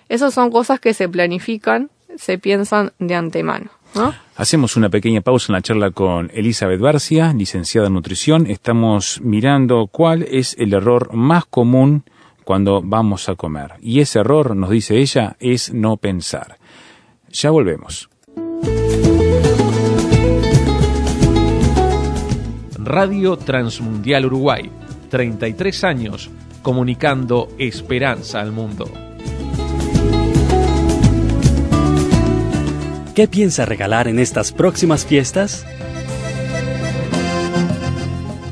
Esas 0.07 0.33
son 0.33 0.49
cosas 0.49 0.79
que 0.79 0.93
se 0.93 1.09
planifican, 1.09 1.89
se 2.15 2.37
piensan 2.37 2.93
de 2.99 3.15
antemano, 3.15 3.69
¿no? 3.95 4.13
Hacemos 4.37 4.75
una 4.75 4.89
pequeña 4.89 5.21
pausa 5.21 5.51
en 5.51 5.55
la 5.55 5.61
charla 5.61 5.91
con 5.91 6.31
Elizabeth 6.33 6.79
Barcia, 6.79 7.33
licenciada 7.33 7.87
en 7.87 7.93
nutrición. 7.93 8.47
Estamos 8.47 9.19
mirando 9.21 9.87
cuál 9.87 10.23
es 10.23 10.55
el 10.57 10.73
error 10.73 11.13
más 11.13 11.45
común 11.45 12.03
cuando 12.45 12.81
vamos 12.81 13.27
a 13.27 13.35
comer. 13.35 13.73
Y 13.81 13.99
ese 13.99 14.19
error, 14.19 14.55
nos 14.55 14.69
dice 14.69 14.99
ella, 14.99 15.35
es 15.39 15.73
no 15.73 15.97
pensar. 15.97 16.57
Ya 17.29 17.49
volvemos. 17.49 18.09
Radio 22.77 23.35
Transmundial 23.35 24.27
Uruguay, 24.27 24.69
33 25.09 25.83
años 25.83 26.29
comunicando 26.61 27.49
esperanza 27.57 28.39
al 28.41 28.51
mundo. 28.51 28.89
¿Qué 33.15 33.27
piensa 33.27 33.65
regalar 33.65 34.07
en 34.07 34.19
estas 34.19 34.51
próximas 34.51 35.05
fiestas? 35.05 35.65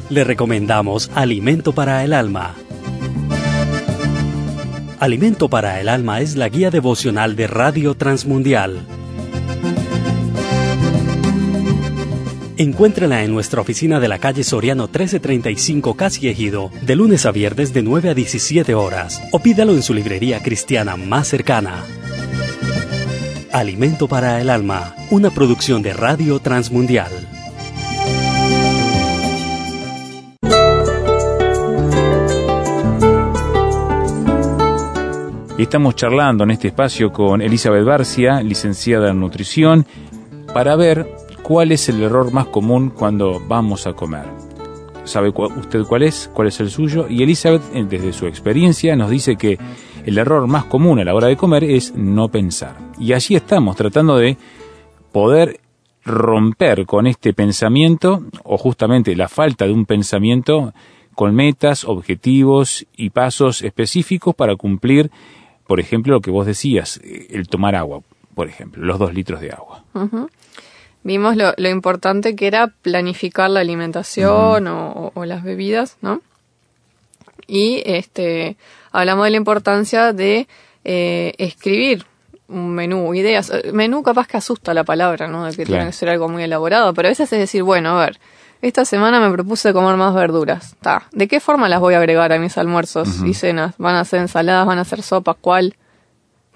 Le 0.10 0.24
recomendamos 0.24 1.12
Alimento 1.16 1.74
para 1.74 2.04
el 2.04 2.14
Alma. 2.14 2.56
Alimento 5.04 5.50
para 5.50 5.82
el 5.82 5.90
Alma 5.90 6.22
es 6.22 6.38
la 6.38 6.48
guía 6.48 6.72
devocional 6.72 7.36
de 7.36 7.46
Radio 7.48 7.94
Transmundial. 7.94 8.86
Encuéntrala 12.56 13.22
en 13.26 13.34
nuestra 13.34 13.60
oficina 13.60 14.00
de 14.00 14.08
la 14.08 14.20
calle 14.20 14.46
Soriano 14.46 14.84
1335 14.84 15.96
Casi 15.96 16.30
Ejido, 16.30 16.72
de 16.84 16.96
lunes 16.96 17.26
a 17.26 17.34
viernes 17.34 17.74
de 17.74 17.84
9 17.84 18.12
a 18.12 18.14
17 18.14 18.76
horas, 18.76 19.22
o 19.34 19.40
pídalo 19.40 19.74
en 19.74 19.84
su 19.84 19.94
librería 19.94 20.42
cristiana 20.42 20.96
más 20.96 21.28
cercana. 21.28 21.84
Alimento 23.52 24.08
para 24.08 24.40
el 24.40 24.50
Alma, 24.50 24.96
una 25.12 25.32
producción 25.32 25.82
de 25.82 25.92
Radio 25.92 26.40
Transmundial. 26.40 27.33
Estamos 35.62 35.96
charlando 35.96 36.44
en 36.44 36.52
este 36.52 36.70
espacio 36.70 37.12
con 37.12 37.42
Elizabeth 37.42 37.86
Barcia, 37.86 38.42
licenciada 38.42 39.12
en 39.12 39.20
nutrición, 39.20 39.86
para 40.52 40.76
ver 40.76 41.08
cuál 41.44 41.72
es 41.72 41.88
el 41.90 42.02
error 42.02 42.32
más 42.34 42.48
común 42.48 42.90
cuando 42.90 43.40
vamos 43.48 43.86
a 43.86 43.94
comer. 43.94 44.26
¿Sabe 45.04 45.30
usted 45.30 45.84
cuál 45.84 46.04
es? 46.04 46.30
¿Cuál 46.34 46.48
es 46.48 46.60
el 46.60 46.72
suyo? 46.72 47.08
Y 47.08 47.22
Elizabeth, 47.22 47.62
eh, 47.74 47.86
desde 47.88 48.14
su 48.14 48.26
experiencia, 48.26 48.96
nos 48.96 49.10
dice 49.10 49.36
que 49.36 49.60
el 50.06 50.18
error 50.18 50.48
más 50.48 50.66
común 50.66 51.00
a 51.00 51.04
la 51.04 51.14
hora 51.14 51.28
de 51.28 51.38
comer 51.38 51.64
es 51.66 51.94
no 51.94 52.30
pensar. 52.30 52.76
Y 52.98 53.14
allí 53.14 53.36
estamos 53.36 53.76
tratando 53.76 54.18
de 54.18 54.38
poder 55.12 55.60
romper 56.04 56.86
con 56.86 57.06
este 57.06 57.34
pensamiento, 57.34 58.24
o 58.44 58.58
justamente 58.58 59.16
la 59.16 59.30
falta 59.30 59.66
de 59.66 59.74
un 59.74 59.86
pensamiento, 59.86 60.74
con 61.14 61.36
metas, 61.36 61.84
objetivos 61.86 62.88
y 62.98 63.12
pasos 63.12 63.62
específicos 63.62 64.34
para 64.34 64.56
cumplir, 64.56 65.12
por 65.68 65.80
ejemplo, 65.80 66.14
lo 66.14 66.22
que 66.22 66.32
vos 66.32 66.46
decías, 66.46 67.00
eh, 67.04 67.28
el 67.32 67.48
tomar 67.48 67.76
agua, 67.76 68.02
por 68.36 68.48
ejemplo, 68.48 68.84
los 68.86 69.00
dos 69.00 69.14
litros 69.14 69.42
de 69.42 69.52
agua. 69.52 69.84
Vimos 71.04 71.36
lo, 71.36 71.54
lo 71.58 71.70
importante 71.70 72.36
que 72.36 72.48
era 72.48 72.68
planificar 72.68 73.50
la 73.50 73.60
alimentación 73.60 74.68
o, 74.68 75.12
o 75.14 75.26
las 75.26 75.44
bebidas, 75.44 75.98
¿no? 76.02 76.22
Y 77.46 77.84
este 77.86 78.56
hablamos 78.92 79.26
de 79.26 79.32
la 79.32 79.38
importancia 79.38 80.14
de 80.14 80.48
eh, 80.86 81.34
escribir 81.38 82.06
un 82.48 82.74
menú, 82.74 83.14
ideas. 83.16 83.52
Menú 83.74 84.02
capaz 84.04 84.28
que 84.28 84.38
asusta 84.38 84.74
la 84.74 84.84
palabra, 84.86 85.28
¿no? 85.28 85.46
De 85.46 85.52
que 85.52 85.64
Claro. 85.64 85.80
tiene 85.82 85.86
que 85.88 85.94
ser 85.98 86.10
algo 86.10 86.30
muy 86.30 86.44
elaborado, 86.44 86.94
pero 86.94 87.08
a 87.08 87.12
veces 87.12 87.32
es 87.34 87.40
decir, 87.40 87.64
bueno, 87.64 88.00
a 88.00 88.06
ver, 88.06 88.20
esta 88.68 88.86
semana 88.86 89.20
me 89.20 89.32
propuse 89.32 89.74
comer 89.74 89.96
más 89.98 90.14
verduras. 90.14 90.76
Ta, 90.82 91.04
¿De 91.12 91.28
qué 91.28 91.40
forma 91.40 91.70
las 91.70 91.80
voy 91.80 91.94
a 91.94 91.98
agregar 91.98 92.32
a 92.34 92.40
mis 92.40 92.58
almuerzos 92.58 93.22
y 93.24 93.34
cenas? 93.34 93.76
¿Van 93.78 93.96
a 93.96 94.06
ser 94.06 94.22
ensaladas? 94.22 94.66
¿Van 94.66 94.80
a 94.80 94.86
ser 94.86 95.02
sopas? 95.02 95.36
¿Cuál? 95.40 95.76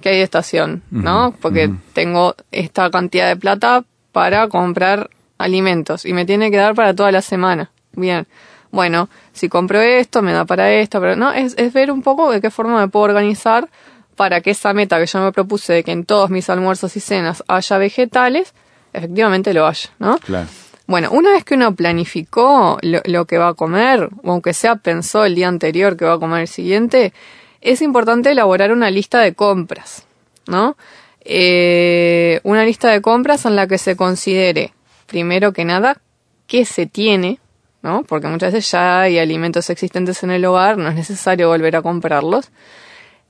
que 0.02 0.10
hay 0.10 0.18
de 0.18 0.24
estación, 0.24 0.84
¿no? 0.92 1.34
Porque 1.42 1.72
tengo 1.94 2.36
esta 2.52 2.90
cantidad 2.92 3.28
de 3.28 3.36
plata 3.36 3.84
para 4.12 4.48
comprar 4.48 5.10
alimentos 5.38 6.06
y 6.06 6.14
me 6.14 6.26
tiene 6.26 6.52
que 6.52 6.58
dar 6.58 6.76
para 6.76 6.94
toda 6.94 7.12
la 7.12 7.22
semana. 7.22 7.72
Bien. 7.94 8.28
Bueno, 8.72 9.10
si 9.34 9.50
compro 9.50 9.82
esto, 9.82 10.22
me 10.22 10.34
da 10.34 10.46
para 10.46 10.72
esto, 10.72 11.00
pero 11.00 11.16
no, 11.16 11.32
es, 11.32 11.56
es 11.58 11.74
ver 11.74 11.90
un 11.90 12.02
poco 12.02 12.32
de 12.32 12.42
qué 12.42 12.52
forma 12.52 12.80
me 12.80 12.88
puedo 12.90 13.06
organizar 13.06 13.70
para 14.16 14.42
que 14.42 14.52
esa 14.52 14.74
meta 14.74 15.00
que 15.00 15.06
yo 15.06 15.20
me 15.20 15.32
propuse 15.32 15.74
de 15.74 15.84
que 15.84 15.92
en 15.92 16.06
todos 16.06 16.30
mis 16.30 16.50
almuerzos 16.50 16.96
y 16.96 17.00
cenas 17.00 17.44
haya 17.48 17.78
vegetales, 17.78 18.54
efectivamente 18.94 19.54
lo 19.54 19.66
haya, 19.66 19.90
¿no? 20.00 20.18
Claro. 20.20 20.48
Bueno, 20.88 21.12
una 21.12 21.32
vez 21.32 21.44
que 21.44 21.56
uno 21.56 21.76
planificó 21.76 22.80
lo, 22.82 23.26
que 23.26 23.38
va 23.38 23.50
a 23.50 23.54
comer, 23.56 24.10
o 24.24 24.32
aunque 24.32 24.54
sea 24.54 24.78
pensó 24.78 25.26
el 25.26 25.36
día 25.36 25.50
anterior 25.50 25.98
que 25.98 26.06
va 26.06 26.14
a 26.14 26.20
comer 26.20 26.42
el 26.42 26.48
siguiente, 26.48 27.14
es 27.60 27.82
importante 27.82 28.32
elaborar 28.32 28.72
una 28.72 28.90
lista 28.90 29.20
de 29.20 29.34
compras, 29.34 30.08
¿no? 30.48 30.78
Eh, 31.22 32.40
una 32.44 32.64
lista 32.64 32.90
de 32.90 33.02
compras 33.02 33.46
en 33.46 33.58
la 33.58 33.68
que 33.68 33.78
se 33.78 33.98
considere, 33.98 34.72
primero 35.08 35.52
que 35.52 35.66
nada, 35.66 36.00
qué 36.48 36.64
se 36.64 36.86
tiene, 36.86 37.40
¿no? 37.82 38.04
Porque 38.04 38.28
muchas 38.28 38.54
veces 38.54 38.72
ya 38.72 39.02
hay 39.02 39.20
alimentos 39.20 39.70
existentes 39.70 40.24
en 40.24 40.32
el 40.32 40.46
hogar, 40.46 40.78
no 40.78 40.88
es 40.88 40.96
necesario 40.96 41.50
volver 41.50 41.76
a 41.76 41.82
comprarlos. 41.82 42.50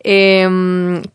Eh, 0.03 0.47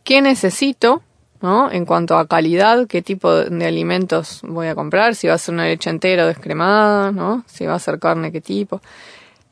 ¿Qué 0.02 0.22
necesito? 0.22 1.02
¿No? 1.42 1.70
En 1.70 1.84
cuanto 1.84 2.16
a 2.16 2.26
calidad, 2.26 2.86
qué 2.86 3.02
tipo 3.02 3.34
de 3.34 3.66
alimentos 3.66 4.40
voy 4.44 4.68
a 4.68 4.74
comprar, 4.74 5.14
si 5.14 5.26
va 5.26 5.34
a 5.34 5.38
ser 5.38 5.54
una 5.54 5.64
leche 5.64 5.90
entera 5.90 6.24
o 6.24 6.28
descremada, 6.28 7.12
¿no? 7.12 7.44
Si 7.46 7.66
va 7.66 7.74
a 7.74 7.78
ser 7.78 7.98
carne, 7.98 8.32
qué 8.32 8.40
tipo. 8.40 8.80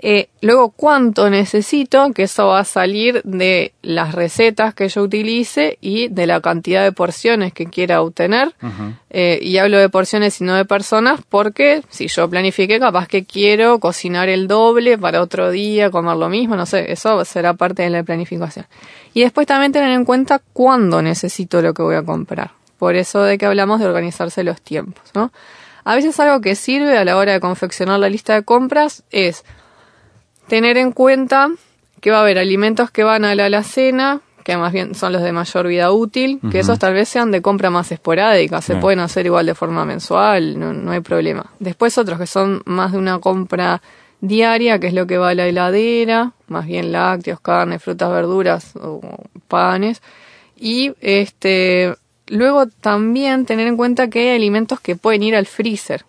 Eh, 0.02 0.30
luego, 0.40 0.70
cuánto 0.70 1.28
necesito, 1.28 2.10
que 2.12 2.22
eso 2.22 2.46
va 2.46 2.60
a 2.60 2.64
salir 2.64 3.20
de 3.22 3.74
las 3.82 4.14
recetas 4.14 4.72
que 4.72 4.88
yo 4.88 5.02
utilice 5.02 5.76
y 5.82 6.08
de 6.08 6.26
la 6.26 6.40
cantidad 6.40 6.82
de 6.82 6.92
porciones 6.92 7.52
que 7.52 7.66
quiera 7.66 8.00
obtener. 8.00 8.54
Eh, 9.10 9.38
y 9.42 9.58
hablo 9.58 9.76
de 9.76 9.90
porciones 9.90 10.40
y 10.40 10.44
no 10.44 10.54
de 10.54 10.64
personas 10.64 11.20
porque 11.28 11.82
si 11.90 12.08
yo 12.08 12.30
planifique, 12.30 12.80
capaz 12.80 13.08
que 13.08 13.26
quiero 13.26 13.78
cocinar 13.78 14.30
el 14.30 14.48
doble 14.48 14.96
para 14.96 15.20
otro 15.20 15.50
día, 15.50 15.90
comer 15.90 16.16
lo 16.16 16.30
mismo, 16.30 16.56
no 16.56 16.64
sé, 16.64 16.90
eso 16.90 17.22
será 17.26 17.52
parte 17.52 17.82
de 17.82 17.90
la 17.90 18.02
planificación. 18.02 18.66
Y 19.12 19.20
después 19.20 19.46
también 19.46 19.72
tener 19.72 19.90
en 19.90 20.06
cuenta 20.06 20.40
cuándo 20.54 21.02
necesito 21.02 21.60
lo 21.60 21.74
que 21.74 21.82
voy 21.82 21.96
a 21.96 22.02
comprar. 22.02 22.52
Por 22.78 22.96
eso 22.96 23.22
de 23.22 23.36
que 23.36 23.44
hablamos 23.44 23.80
de 23.80 23.86
organizarse 23.86 24.44
los 24.44 24.62
tiempos, 24.62 25.04
¿no? 25.14 25.30
A 25.84 25.94
veces 25.94 26.18
algo 26.20 26.40
que 26.40 26.54
sirve 26.54 26.96
a 26.96 27.04
la 27.04 27.16
hora 27.16 27.32
de 27.32 27.40
confeccionar 27.40 27.98
la 27.98 28.08
lista 28.08 28.34
de 28.34 28.42
compras 28.42 29.02
es 29.10 29.44
tener 30.50 30.76
en 30.78 30.90
cuenta 30.90 31.48
que 32.00 32.10
va 32.10 32.18
a 32.18 32.20
haber 32.22 32.36
alimentos 32.36 32.90
que 32.90 33.04
van 33.04 33.24
a 33.24 33.36
la 33.36 33.44
alacena, 33.44 34.20
que 34.42 34.56
más 34.56 34.72
bien 34.72 34.96
son 34.96 35.12
los 35.12 35.22
de 35.22 35.30
mayor 35.30 35.68
vida 35.68 35.92
útil, 35.92 36.40
que 36.50 36.58
esos 36.58 36.76
tal 36.80 36.92
vez 36.92 37.08
sean 37.08 37.30
de 37.30 37.40
compra 37.40 37.70
más 37.70 37.92
esporádica, 37.92 38.60
se 38.60 38.74
pueden 38.74 38.98
hacer 38.98 39.26
igual 39.26 39.46
de 39.46 39.54
forma 39.54 39.84
mensual, 39.84 40.58
no, 40.58 40.72
no 40.72 40.90
hay 40.90 41.00
problema. 41.00 41.52
Después 41.60 41.96
otros 41.98 42.18
que 42.18 42.26
son 42.26 42.62
más 42.64 42.90
de 42.90 42.98
una 42.98 43.20
compra 43.20 43.80
diaria, 44.20 44.80
que 44.80 44.88
es 44.88 44.92
lo 44.92 45.06
que 45.06 45.18
va 45.18 45.28
a 45.28 45.34
la 45.36 45.46
heladera, 45.46 46.32
más 46.48 46.66
bien 46.66 46.90
lácteos, 46.90 47.38
carnes, 47.38 47.80
frutas, 47.80 48.10
verduras 48.10 48.74
o 48.74 49.00
panes. 49.46 50.02
Y 50.58 50.94
este 51.00 51.94
luego 52.26 52.66
también 52.66 53.46
tener 53.46 53.68
en 53.68 53.76
cuenta 53.76 54.10
que 54.10 54.30
hay 54.30 54.36
alimentos 54.36 54.80
que 54.80 54.96
pueden 54.96 55.22
ir 55.22 55.36
al 55.36 55.46
freezer. 55.46 56.04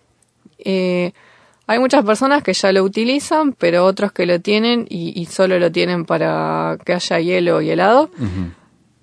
Eh, 0.58 1.12
hay 1.66 1.78
muchas 1.78 2.04
personas 2.04 2.42
que 2.42 2.52
ya 2.52 2.72
lo 2.72 2.82
utilizan, 2.82 3.52
pero 3.52 3.84
otros 3.84 4.12
que 4.12 4.26
lo 4.26 4.40
tienen 4.40 4.86
y, 4.88 5.24
solo 5.26 5.58
lo 5.58 5.70
tienen 5.70 6.04
para 6.04 6.76
que 6.84 6.92
haya 6.92 7.20
hielo 7.20 7.60
y 7.60 7.70
helado. 7.70 8.10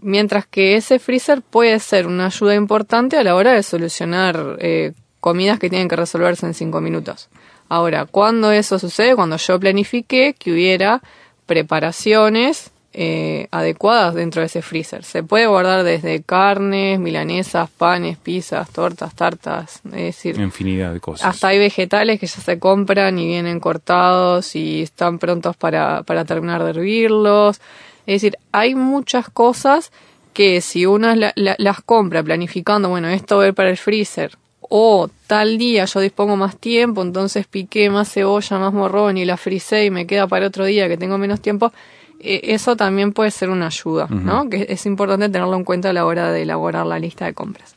Mientras 0.02 0.46
que 0.46 0.76
ese 0.76 1.00
freezer 1.00 1.42
puede 1.42 1.80
ser 1.80 2.08
una 2.08 2.28
ayuda 2.28 2.56
importante 2.56 3.18
a 3.18 3.24
la 3.24 3.36
hora 3.36 3.54
de 3.54 3.64
solucionar 3.64 4.58
eh, 4.60 4.94
comidas 5.20 5.60
que 5.60 5.70
tienen 5.70 5.88
que 5.88 5.96
resolverse 5.96 6.46
en 6.46 6.54
cinco 6.54 6.80
minutos. 6.80 7.30
Ahora, 7.68 8.06
¿cuándo 8.06 8.52
eso 8.52 8.80
sucede? 8.80 9.16
Cuando 9.16 9.38
yo 9.38 9.60
planifique 9.60 10.34
que 10.38 10.52
hubiera 10.52 11.02
preparaciones 11.46 12.72
eh, 13.02 13.48
adecuadas 13.52 14.14
dentro 14.14 14.42
de 14.42 14.48
ese 14.48 14.62
freezer. 14.62 15.06
Se 15.06 15.24
puede 15.24 15.48
guardar 15.48 15.86
desde 15.86 16.22
carnes, 16.22 17.00
milanesas, 17.00 17.70
panes, 17.70 18.18
pizzas, 18.18 18.70
tortas, 18.72 19.16
tartas, 19.16 19.80
es 19.86 19.92
decir, 19.92 20.38
infinidad 20.38 20.92
de 20.92 21.00
cosas. 21.00 21.26
Hasta 21.26 21.48
hay 21.48 21.60
vegetales 21.60 22.20
que 22.20 22.28
ya 22.28 22.42
se 22.42 22.60
compran 22.60 23.18
y 23.18 23.26
vienen 23.26 23.62
cortados 23.62 24.54
y 24.54 24.82
están 24.82 25.18
prontos 25.18 25.56
para, 25.56 26.04
para 26.04 26.26
terminar 26.26 26.62
de 26.62 26.72
hervirlos. 26.72 27.62
Es 28.06 28.22
decir, 28.22 28.38
hay 28.52 28.76
muchas 28.76 29.30
cosas 29.30 29.94
que 30.34 30.60
si 30.60 30.86
uno 30.86 31.16
las 31.36 31.82
compra 31.86 32.22
planificando, 32.22 32.90
bueno, 32.90 33.08
esto 33.08 33.38
va 33.38 33.46
a 33.46 33.48
ir 33.48 33.54
para 33.54 33.70
el 33.70 33.78
freezer, 33.78 34.38
o 34.60 35.10
tal 35.26 35.58
día 35.58 35.86
yo 35.86 36.02
dispongo 36.02 36.36
más 36.36 36.58
tiempo, 36.58 37.02
entonces 37.02 37.48
piqué 37.48 37.90
más 37.90 38.12
cebolla, 38.12 38.60
más 38.60 38.74
morrón 38.74 39.18
y 39.18 39.24
la 39.24 39.38
frisé 39.38 39.86
y 39.86 39.90
me 39.90 40.06
queda 40.06 40.28
para 40.28 40.48
otro 40.48 40.66
día 40.66 40.90
que 40.90 40.98
tengo 40.98 41.18
menos 41.18 41.40
tiempo, 41.40 41.72
eso 42.20 42.76
también 42.76 43.14
puede 43.14 43.32
ser 43.32 43.50
una 43.50 43.68
ayuda, 43.68 44.08
¿no? 44.10 44.50
Que 44.50 44.68
es 44.70 44.86
importante 44.86 45.30
tenerlo 45.30 45.56
en 45.56 45.64
cuenta 45.64 45.90
a 45.90 45.94
la 45.94 46.06
hora 46.06 46.32
de 46.32 46.42
elaborar 46.42 46.86
la 46.86 47.00
lista 47.00 47.26
de 47.26 47.34
compras. 47.34 47.76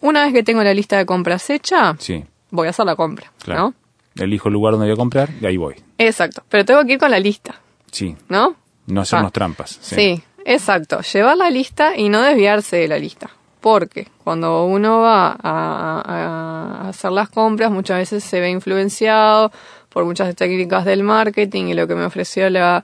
Una 0.00 0.24
vez 0.24 0.32
que 0.32 0.42
tengo 0.42 0.62
la 0.62 0.74
lista 0.74 0.98
de 0.98 1.06
compras 1.06 1.50
hecha, 1.50 1.96
sí. 1.98 2.24
voy 2.50 2.66
a 2.66 2.70
hacer 2.70 2.86
la 2.86 2.96
compra, 2.96 3.32
¿no? 3.46 3.74
Elijo 4.16 4.48
el 4.48 4.54
lugar 4.54 4.72
donde 4.72 4.86
voy 4.86 4.94
a 4.94 4.96
comprar 4.96 5.30
y 5.40 5.46
ahí 5.46 5.56
voy. 5.56 5.76
Exacto, 5.98 6.42
pero 6.48 6.64
tengo 6.64 6.84
que 6.84 6.94
ir 6.94 6.98
con 6.98 7.10
la 7.10 7.20
lista. 7.20 7.60
Sí. 7.90 8.16
¿No? 8.28 8.56
No 8.86 9.00
hacernos 9.02 9.28
ah. 9.28 9.32
trampas. 9.32 9.78
sí, 9.80 10.22
exacto. 10.44 11.00
Llevar 11.00 11.36
la 11.36 11.50
lista 11.50 11.96
y 11.96 12.08
no 12.08 12.22
desviarse 12.22 12.76
de 12.76 12.88
la 12.88 12.98
lista 12.98 13.30
porque 13.60 14.08
cuando 14.24 14.64
uno 14.64 15.00
va 15.00 15.36
a, 15.38 16.88
hacer 16.88 17.12
las 17.12 17.28
compras 17.28 17.70
muchas 17.70 17.98
veces 17.98 18.24
se 18.24 18.40
ve 18.40 18.50
influenciado 18.50 19.52
por 19.90 20.04
muchas 20.04 20.34
técnicas 20.36 20.84
del 20.84 21.02
marketing 21.02 21.66
y 21.66 21.74
lo 21.74 21.86
que 21.86 21.94
me 21.94 22.04
ofreció 22.04 22.48
la, 22.48 22.82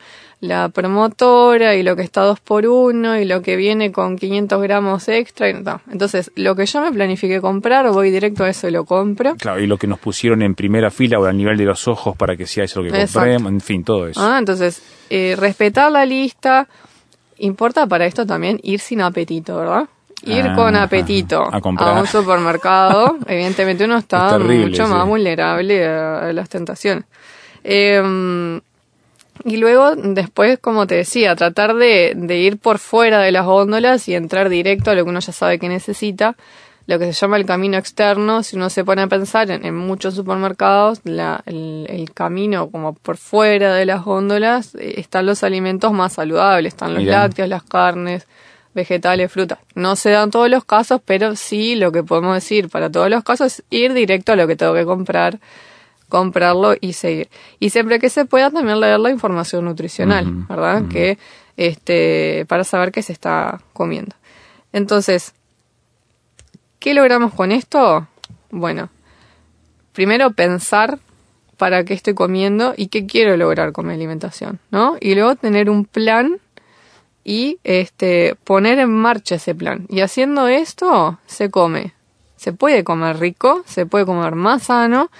promotora 0.74 1.74
y 1.74 1.82
lo 1.82 1.96
que 1.96 2.02
está 2.02 2.22
dos 2.22 2.40
por 2.40 2.66
uno 2.66 3.18
y 3.18 3.24
lo 3.24 3.42
que 3.42 3.56
viene 3.56 3.90
con 3.90 4.16
500 4.16 4.62
gramos 4.62 5.08
extra. 5.08 5.48
Y 5.48 5.54
no. 5.54 5.80
Entonces, 5.90 6.30
lo 6.36 6.54
que 6.54 6.66
yo 6.66 6.80
me 6.82 6.92
planifique 6.92 7.40
comprar, 7.40 7.90
voy 7.90 8.10
directo 8.10 8.44
a 8.44 8.50
eso 8.50 8.68
y 8.68 8.72
lo 8.72 8.84
compro. 8.84 9.36
Claro, 9.36 9.60
y 9.60 9.66
lo 9.66 9.78
que 9.78 9.86
nos 9.86 9.98
pusieron 9.98 10.42
en 10.42 10.54
primera 10.54 10.90
fila 10.90 11.18
o 11.18 11.24
al 11.24 11.36
nivel 11.36 11.56
de 11.56 11.64
los 11.64 11.88
ojos 11.88 12.16
para 12.16 12.36
que 12.36 12.46
sea 12.46 12.64
eso 12.64 12.82
lo 12.82 12.92
que 12.92 13.06
compremos, 13.06 13.50
en 13.50 13.60
fin, 13.60 13.84
todo 13.84 14.08
eso. 14.08 14.20
Ah, 14.20 14.38
entonces, 14.38 14.82
eh, 15.08 15.34
respetar 15.38 15.90
la 15.90 16.04
lista. 16.04 16.68
Importa 17.38 17.86
para 17.86 18.06
esto 18.06 18.26
también 18.26 18.58
ir 18.62 18.80
sin 18.80 19.00
apetito, 19.00 19.56
¿verdad? 19.56 19.88
Ir 20.26 20.52
con 20.54 20.76
apetito 20.76 21.48
a, 21.50 22.00
un 22.00 22.06
supermercado, 22.06 23.16
evidentemente 23.26 23.84
uno 23.84 23.98
está 23.98 24.38
mucho 24.38 24.88
más 24.88 25.06
vulnerable 25.06 25.86
a, 25.86 26.32
las 26.32 26.48
tentaciones. 26.48 27.04
Em, 27.62 28.60
y 29.44 29.58
luego, 29.58 29.94
después, 29.96 30.58
como 30.58 30.86
te 30.86 30.96
decía, 30.96 31.36
tratar 31.36 31.74
de, 31.74 32.14
ir 32.28 32.58
por 32.58 32.78
fuera 32.78 33.20
de 33.20 33.32
las 33.32 33.44
góndolas 33.44 34.08
y 34.08 34.14
entrar 34.14 34.48
directo 34.48 34.90
a 34.90 34.94
lo 34.94 35.04
que 35.04 35.10
uno 35.10 35.20
ya 35.20 35.32
sabe 35.32 35.58
que 35.58 35.68
necesita, 35.68 36.36
lo 36.86 36.98
que 36.98 37.06
se 37.06 37.12
llama 37.12 37.36
el 37.36 37.44
camino 37.44 37.76
externo. 37.76 38.42
Si 38.42 38.56
uno 38.56 38.70
se 38.70 38.84
pone 38.84 39.02
a 39.02 39.06
pensar 39.08 39.50
en, 39.50 39.76
muchos 39.76 40.14
supermercados, 40.14 41.00
el, 41.04 42.10
camino 42.14 42.70
como 42.70 42.94
por 42.94 43.18
fuera 43.18 43.74
de 43.74 43.84
las 43.84 44.04
góndolas, 44.04 44.74
eh, 44.76 44.94
están 44.98 45.26
los 45.26 45.44
alimentos 45.44 45.92
más 45.92 46.14
saludables, 46.14 46.72
están 46.72 46.94
los 46.94 47.04
lácteos, 47.04 47.48
las 47.48 47.62
carnes, 47.62 48.26
vegetales, 48.76 49.32
frutas. 49.32 49.58
No 49.74 49.96
se 49.96 50.10
dan 50.10 50.30
todos 50.30 50.48
los 50.48 50.64
casos, 50.64 51.00
pero 51.04 51.34
sí 51.34 51.74
lo 51.74 51.90
que 51.90 52.04
podemos 52.04 52.34
decir 52.34 52.68
para 52.68 52.90
todos 52.90 53.10
los 53.10 53.24
casos 53.24 53.46
es 53.46 53.64
ir 53.70 53.94
directo 53.94 54.32
a 54.32 54.36
lo 54.36 54.46
que 54.46 54.54
tengo 54.54 54.74
que 54.74 54.84
comprar, 54.84 55.40
comprarlo 56.08 56.74
y 56.78 56.92
seguir. 56.92 57.28
Y 57.58 57.70
siempre 57.70 57.98
que 57.98 58.10
se 58.10 58.26
pueda 58.26 58.50
también 58.50 58.78
leer 58.78 59.00
la 59.00 59.10
información 59.10 59.64
nutricional, 59.64 60.26
¿verdad? 60.48 60.84
Que 60.88 61.18
este 61.56 62.44
para 62.48 62.64
saber 62.64 62.92
qué 62.92 63.02
se 63.02 63.14
está 63.14 63.62
comiendo. 63.72 64.14
Entonces, 64.72 65.32
¿qué 66.78 66.92
logramos 66.92 67.32
con 67.32 67.52
esto? 67.52 68.06
Bueno, 68.50 68.90
primero 69.94 70.32
pensar 70.32 70.98
para 71.56 71.82
qué 71.84 71.94
estoy 71.94 72.12
comiendo 72.12 72.74
y 72.76 72.88
qué 72.88 73.06
quiero 73.06 73.38
lograr 73.38 73.72
con 73.72 73.86
mi 73.86 73.94
alimentación, 73.94 74.60
¿no? 74.70 74.98
Y 75.00 75.14
luego 75.14 75.34
tener 75.34 75.70
un 75.70 75.86
plan 75.86 76.40
y 77.28 77.58
este, 77.64 78.36
poner 78.44 78.78
en 78.78 78.92
marcha 78.92 79.34
ese 79.34 79.52
plan. 79.52 79.84
Y 79.88 80.00
haciendo 80.00 80.46
esto, 80.46 81.18
se 81.26 81.50
come. 81.50 81.92
Se 82.36 82.52
puede 82.52 82.84
comer 82.84 83.18
rico, 83.18 83.64
se 83.66 83.84
puede 83.84 84.06
comer 84.06 84.36
más 84.36 84.64
sano, 84.64 85.10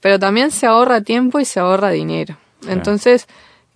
pero 0.00 0.18
también 0.18 0.50
se 0.50 0.66
ahorra 0.66 1.00
tiempo 1.00 1.40
y 1.40 1.46
se 1.46 1.58
ahorra 1.58 1.90
dinero. 1.90 2.36
Entonces, 2.68 3.26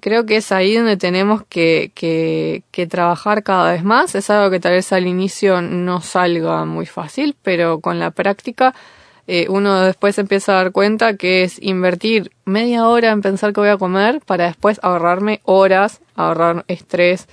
creo 0.01 0.27
que 0.27 0.37
es 0.37 0.53
ahí 0.53 0.77
donde 0.77 0.99
tenemos 0.99 1.43
que, 1.49 1.91
que, 1.95 2.65
que, 2.71 2.87
trabajar 2.87 3.43
cada 3.43 3.73
vez 3.73 3.83
más. 3.83 4.15
Es 4.15 4.29
algo 4.29 4.51
que 4.51 4.61
tal 4.61 4.73
vez 4.73 4.93
al 4.93 5.07
inicio 5.07 5.63
no 5.63 6.03
salga 6.03 6.67
muy 6.67 6.85
fácil, 6.85 7.35
pero 7.43 7.81
con 7.81 7.99
la 7.99 8.11
práctica 8.11 8.75
eh, 9.27 9.47
uno 9.49 9.81
después 9.81 10.19
empieza 10.19 10.53
a 10.53 10.57
dar 10.57 10.73
cuenta 10.73 11.17
que 11.17 11.45
es 11.45 11.63
invertir 11.63 12.31
media 12.45 12.87
hora 12.89 13.11
en 13.11 13.23
pensar 13.23 13.55
que 13.55 13.61
voy 13.61 13.71
a 13.71 13.79
comer 13.79 14.21
para 14.27 14.47
después 14.47 14.81
ahorrarme 14.83 15.41
horas, 15.45 16.01
ahorrar 16.15 16.65
estrés, 16.69 17.27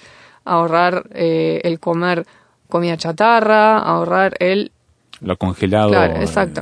ahorrar 0.47 1.07
eh, 1.13 1.61
el 1.63 1.79
comer 1.79 2.25
comida 2.69 2.97
chatarra, 2.97 3.79
ahorrar 3.79 4.35
el... 4.39 4.71
Lo 5.19 5.35
congelado. 5.37 5.89
Claro, 5.89 6.17
exacto. 6.17 6.61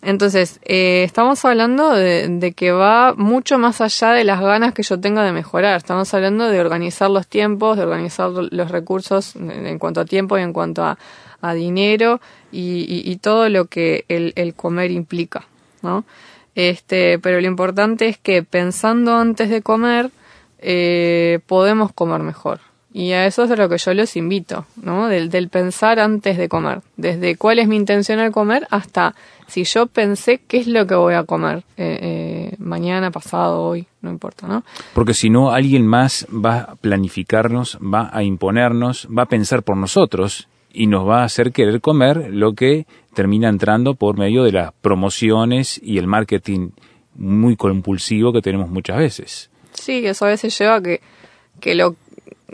Entonces, 0.00 0.60
eh, 0.62 1.02
estamos 1.04 1.44
hablando 1.44 1.90
de, 1.90 2.52
que 2.56 2.70
va 2.70 3.14
mucho 3.14 3.58
más 3.58 3.80
allá 3.80 4.12
de 4.12 4.22
las 4.22 4.40
ganas 4.40 4.74
que 4.74 4.84
yo 4.84 5.00
tenga 5.00 5.24
de 5.24 5.32
mejorar. 5.32 5.76
Estamos 5.76 6.14
hablando 6.14 6.48
de 6.48 6.60
organizar 6.60 7.10
los 7.10 7.26
tiempos, 7.26 7.76
de 7.76 7.82
organizar 7.82 8.30
los 8.30 8.70
recursos 8.70 9.34
en 9.34 9.78
cuanto 9.80 10.00
a 10.00 10.04
tiempo 10.04 10.38
y 10.38 10.42
en 10.42 10.52
cuanto 10.52 10.84
a, 10.84 10.96
dinero 11.54 12.20
y, 12.50 13.16
todo 13.18 13.48
lo 13.48 13.66
que 13.66 14.04
el, 14.08 14.32
el 14.34 14.54
comer 14.54 14.90
implica, 14.90 15.46
¿no? 15.80 16.04
Este, 16.56 17.18
pero 17.18 17.40
lo 17.40 17.46
importante 17.46 18.08
es 18.08 18.18
que 18.18 18.42
pensando 18.42 19.14
antes 19.14 19.50
de 19.50 19.62
comer, 19.62 20.10
eh, 20.58 21.40
podemos 21.46 21.92
comer 21.92 22.22
mejor. 22.22 22.60
Y 22.98 23.12
a 23.12 23.26
eso 23.26 23.42
es 23.42 23.50
de 23.50 23.58
lo 23.58 23.68
que 23.68 23.76
yo 23.76 23.92
los 23.92 24.16
invito, 24.16 24.64
¿no? 24.82 25.08
Del, 25.08 25.28
del, 25.28 25.50
pensar 25.50 26.00
antes 26.00 26.38
de 26.38 26.48
comer. 26.48 26.80
Desde 26.96 27.36
cuál 27.36 27.58
es 27.58 27.68
mi 27.68 27.76
intención 27.76 28.20
al 28.20 28.32
comer 28.32 28.66
hasta 28.70 29.14
si 29.46 29.64
yo 29.64 29.84
pensé 29.84 30.40
qué 30.48 30.56
es 30.56 30.66
lo 30.66 30.86
que 30.86 30.94
voy 30.94 31.12
a 31.12 31.24
comer 31.24 31.58
eh, 31.76 31.98
eh, 32.00 32.56
mañana, 32.58 33.10
pasado, 33.10 33.64
hoy, 33.64 33.86
no 34.00 34.10
importa, 34.10 34.48
¿no? 34.48 34.64
Porque 34.94 35.12
si 35.12 35.28
no, 35.28 35.50
alguien 35.50 35.86
más 35.86 36.26
va 36.32 36.60
a 36.60 36.76
planificarnos, 36.76 37.76
va 37.82 38.08
a 38.14 38.22
imponernos, 38.22 39.06
va 39.14 39.24
a 39.24 39.26
pensar 39.26 39.62
por 39.62 39.76
nosotros 39.76 40.48
y 40.72 40.86
nos 40.86 41.06
va 41.06 41.20
a 41.20 41.24
hacer 41.24 41.52
querer 41.52 41.82
comer 41.82 42.30
lo 42.30 42.54
que 42.54 42.86
termina 43.12 43.50
entrando 43.50 43.92
por 43.92 44.16
medio 44.16 44.42
de 44.42 44.52
las 44.52 44.72
promociones 44.72 45.78
y 45.82 45.98
el 45.98 46.06
marketing 46.06 46.70
muy 47.14 47.56
compulsivo 47.56 48.32
que 48.32 48.40
tenemos 48.40 48.70
muchas 48.70 48.96
veces. 48.96 49.50
Sí, 49.74 50.06
eso 50.06 50.24
a 50.24 50.28
veces 50.28 50.58
lleva 50.58 50.76
a 50.76 50.80
que, 50.80 51.02
que 51.60 51.74
lo 51.74 51.94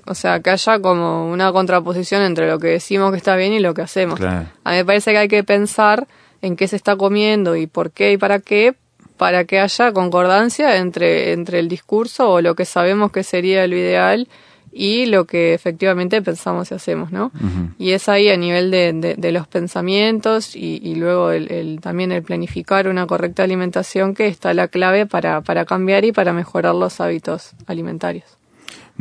o 0.06 0.14
sea, 0.14 0.40
que 0.40 0.50
haya 0.50 0.80
como 0.80 1.30
una 1.30 1.52
contraposición 1.52 2.22
entre 2.22 2.48
lo 2.48 2.58
que 2.58 2.68
decimos 2.68 3.10
que 3.10 3.18
está 3.18 3.36
bien 3.36 3.52
y 3.52 3.60
lo 3.60 3.74
que 3.74 3.82
hacemos. 3.82 4.20
A 4.20 4.70
mí 4.70 4.76
me 4.76 4.84
parece 4.84 5.12
que 5.12 5.18
hay 5.18 5.28
que 5.28 5.44
pensar 5.44 6.06
en 6.40 6.56
qué 6.56 6.66
se 6.68 6.76
está 6.76 6.96
comiendo 6.96 7.56
y 7.56 7.66
por 7.66 7.90
qué 7.90 8.12
y 8.12 8.16
para 8.16 8.40
qué, 8.40 8.74
para 9.16 9.44
que 9.44 9.60
haya 9.60 9.92
concordancia 9.92 10.78
entre, 10.78 11.32
entre 11.32 11.60
el 11.60 11.68
discurso 11.68 12.30
o 12.30 12.40
lo 12.40 12.54
que 12.54 12.64
sabemos 12.64 13.12
que 13.12 13.22
sería 13.22 13.66
lo 13.66 13.76
ideal 13.76 14.28
y 14.72 15.06
lo 15.06 15.26
que 15.26 15.52
efectivamente 15.52 16.22
pensamos 16.22 16.70
y 16.70 16.74
hacemos, 16.74 17.12
¿no? 17.12 17.30
Y 17.78 17.90
es 17.90 18.08
ahí 18.08 18.30
a 18.30 18.38
nivel 18.38 18.70
de, 18.70 19.14
de, 19.18 19.32
los 19.32 19.46
pensamientos 19.46 20.56
y, 20.56 20.94
luego 20.94 21.30
el, 21.30 21.78
también 21.82 22.10
el 22.10 22.22
planificar 22.22 22.88
una 22.88 23.06
correcta 23.06 23.42
alimentación 23.42 24.14
que 24.14 24.28
está 24.28 24.54
la 24.54 24.68
clave 24.68 25.04
para, 25.04 25.42
para 25.42 25.66
cambiar 25.66 26.06
y 26.06 26.12
para 26.12 26.32
mejorar 26.32 26.74
los 26.74 27.00
hábitos 27.02 27.52
alimentarios. 27.66 28.38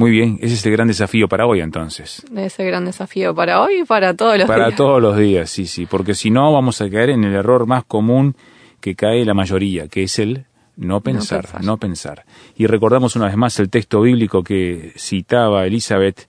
Muy 0.01 0.09
bien, 0.09 0.39
ese 0.41 0.55
es 0.55 0.65
el 0.65 0.71
gran 0.71 0.87
desafío 0.87 1.27
para 1.27 1.45
hoy 1.45 1.61
entonces. 1.61 2.25
Ese 2.35 2.65
gran 2.65 2.85
desafío 2.85 3.35
para 3.35 3.61
hoy 3.61 3.81
y 3.81 3.83
para 3.83 4.15
todos 4.15 4.31
los 4.31 4.47
días. 4.47 4.57
Para 4.57 4.75
todos 4.75 4.99
los 4.99 5.15
días, 5.15 5.47
sí, 5.47 5.67
sí, 5.67 5.85
porque 5.85 6.15
si 6.15 6.31
no 6.31 6.51
vamos 6.51 6.81
a 6.81 6.89
caer 6.89 7.11
en 7.11 7.23
el 7.23 7.35
error 7.35 7.67
más 7.67 7.83
común 7.83 8.35
que 8.79 8.95
cae 8.95 9.23
la 9.25 9.35
mayoría, 9.35 9.87
que 9.87 10.01
es 10.01 10.17
el 10.17 10.45
no 10.75 11.01
pensar, 11.01 11.37
no 11.37 11.41
pensar, 11.43 11.63
no 11.63 11.77
pensar. 11.77 12.25
Y 12.55 12.65
recordamos 12.65 13.15
una 13.15 13.27
vez 13.27 13.37
más 13.37 13.59
el 13.59 13.69
texto 13.69 14.01
bíblico 14.01 14.43
que 14.43 14.91
citaba 14.97 15.67
Elizabeth 15.67 16.27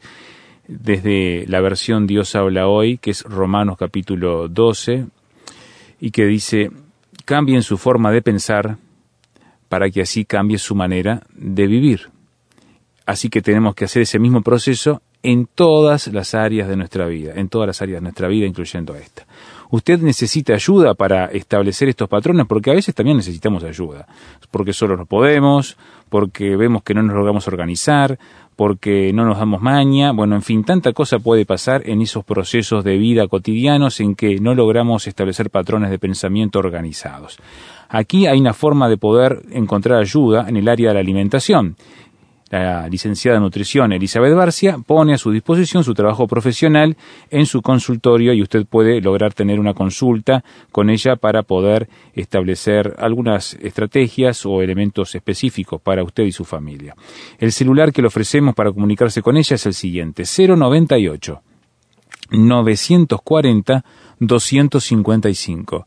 desde 0.68 1.46
la 1.46 1.62
versión 1.62 2.06
Dios 2.06 2.36
habla 2.36 2.68
hoy, 2.68 2.98
que 2.98 3.12
es 3.12 3.22
Romanos 3.22 3.78
capítulo 3.78 4.48
12, 4.48 5.06
y 5.98 6.10
que 6.10 6.26
dice, 6.26 6.70
cambien 7.24 7.62
su 7.62 7.78
forma 7.78 8.12
de 8.12 8.20
pensar 8.20 8.76
para 9.70 9.88
que 9.88 10.02
así 10.02 10.26
cambie 10.26 10.58
su 10.58 10.74
manera 10.74 11.22
de 11.34 11.66
vivir. 11.66 12.11
Así 13.06 13.28
que 13.28 13.42
tenemos 13.42 13.74
que 13.74 13.86
hacer 13.86 14.02
ese 14.02 14.18
mismo 14.18 14.42
proceso 14.42 15.02
en 15.22 15.46
todas 15.46 16.08
las 16.08 16.34
áreas 16.34 16.68
de 16.68 16.76
nuestra 16.76 17.06
vida, 17.06 17.32
en 17.36 17.48
todas 17.48 17.66
las 17.66 17.82
áreas 17.82 18.00
de 18.00 18.02
nuestra 18.02 18.28
vida, 18.28 18.46
incluyendo 18.46 18.94
esta. 18.96 19.24
Usted 19.70 20.00
necesita 20.00 20.52
ayuda 20.52 20.94
para 20.94 21.26
establecer 21.26 21.88
estos 21.88 22.08
patrones 22.08 22.46
porque 22.46 22.70
a 22.70 22.74
veces 22.74 22.94
también 22.94 23.16
necesitamos 23.16 23.64
ayuda, 23.64 24.06
porque 24.50 24.72
solo 24.72 24.96
no 24.96 25.06
podemos, 25.06 25.76
porque 26.10 26.56
vemos 26.56 26.82
que 26.82 26.92
no 26.92 27.02
nos 27.02 27.16
logramos 27.16 27.48
organizar, 27.48 28.18
porque 28.54 29.12
no 29.14 29.24
nos 29.24 29.38
damos 29.38 29.62
maña, 29.62 30.12
bueno, 30.12 30.34
en 30.34 30.42
fin, 30.42 30.62
tanta 30.62 30.92
cosa 30.92 31.18
puede 31.20 31.46
pasar 31.46 31.88
en 31.88 32.02
esos 32.02 32.22
procesos 32.22 32.84
de 32.84 32.98
vida 32.98 33.26
cotidianos 33.28 33.98
en 34.00 34.14
que 34.14 34.38
no 34.40 34.54
logramos 34.54 35.06
establecer 35.06 35.48
patrones 35.48 35.90
de 35.90 35.98
pensamiento 35.98 36.58
organizados. 36.58 37.38
Aquí 37.88 38.26
hay 38.26 38.40
una 38.40 38.52
forma 38.52 38.90
de 38.90 38.98
poder 38.98 39.42
encontrar 39.52 40.00
ayuda 40.00 40.46
en 40.48 40.58
el 40.58 40.68
área 40.68 40.88
de 40.88 40.94
la 40.94 41.00
alimentación 41.00 41.76
la 42.52 42.86
licenciada 42.88 43.38
en 43.38 43.44
nutrición 43.44 43.92
Elizabeth 43.92 44.34
Barcia 44.34 44.76
pone 44.78 45.14
a 45.14 45.18
su 45.18 45.30
disposición 45.30 45.84
su 45.84 45.94
trabajo 45.94 46.26
profesional 46.26 46.98
en 47.30 47.46
su 47.46 47.62
consultorio 47.62 48.34
y 48.34 48.42
usted 48.42 48.66
puede 48.66 49.00
lograr 49.00 49.32
tener 49.32 49.58
una 49.58 49.72
consulta 49.72 50.44
con 50.70 50.90
ella 50.90 51.16
para 51.16 51.44
poder 51.44 51.88
establecer 52.12 52.94
algunas 52.98 53.54
estrategias 53.54 54.44
o 54.44 54.60
elementos 54.60 55.14
específicos 55.14 55.80
para 55.80 56.04
usted 56.04 56.24
y 56.24 56.32
su 56.32 56.44
familia. 56.44 56.94
El 57.38 57.52
celular 57.52 57.90
que 57.90 58.02
le 58.02 58.08
ofrecemos 58.08 58.54
para 58.54 58.70
comunicarse 58.70 59.22
con 59.22 59.38
ella 59.38 59.54
es 59.54 59.64
el 59.64 59.72
siguiente, 59.72 60.24
098 60.24 61.40
940 62.32 63.84
255 64.20 65.86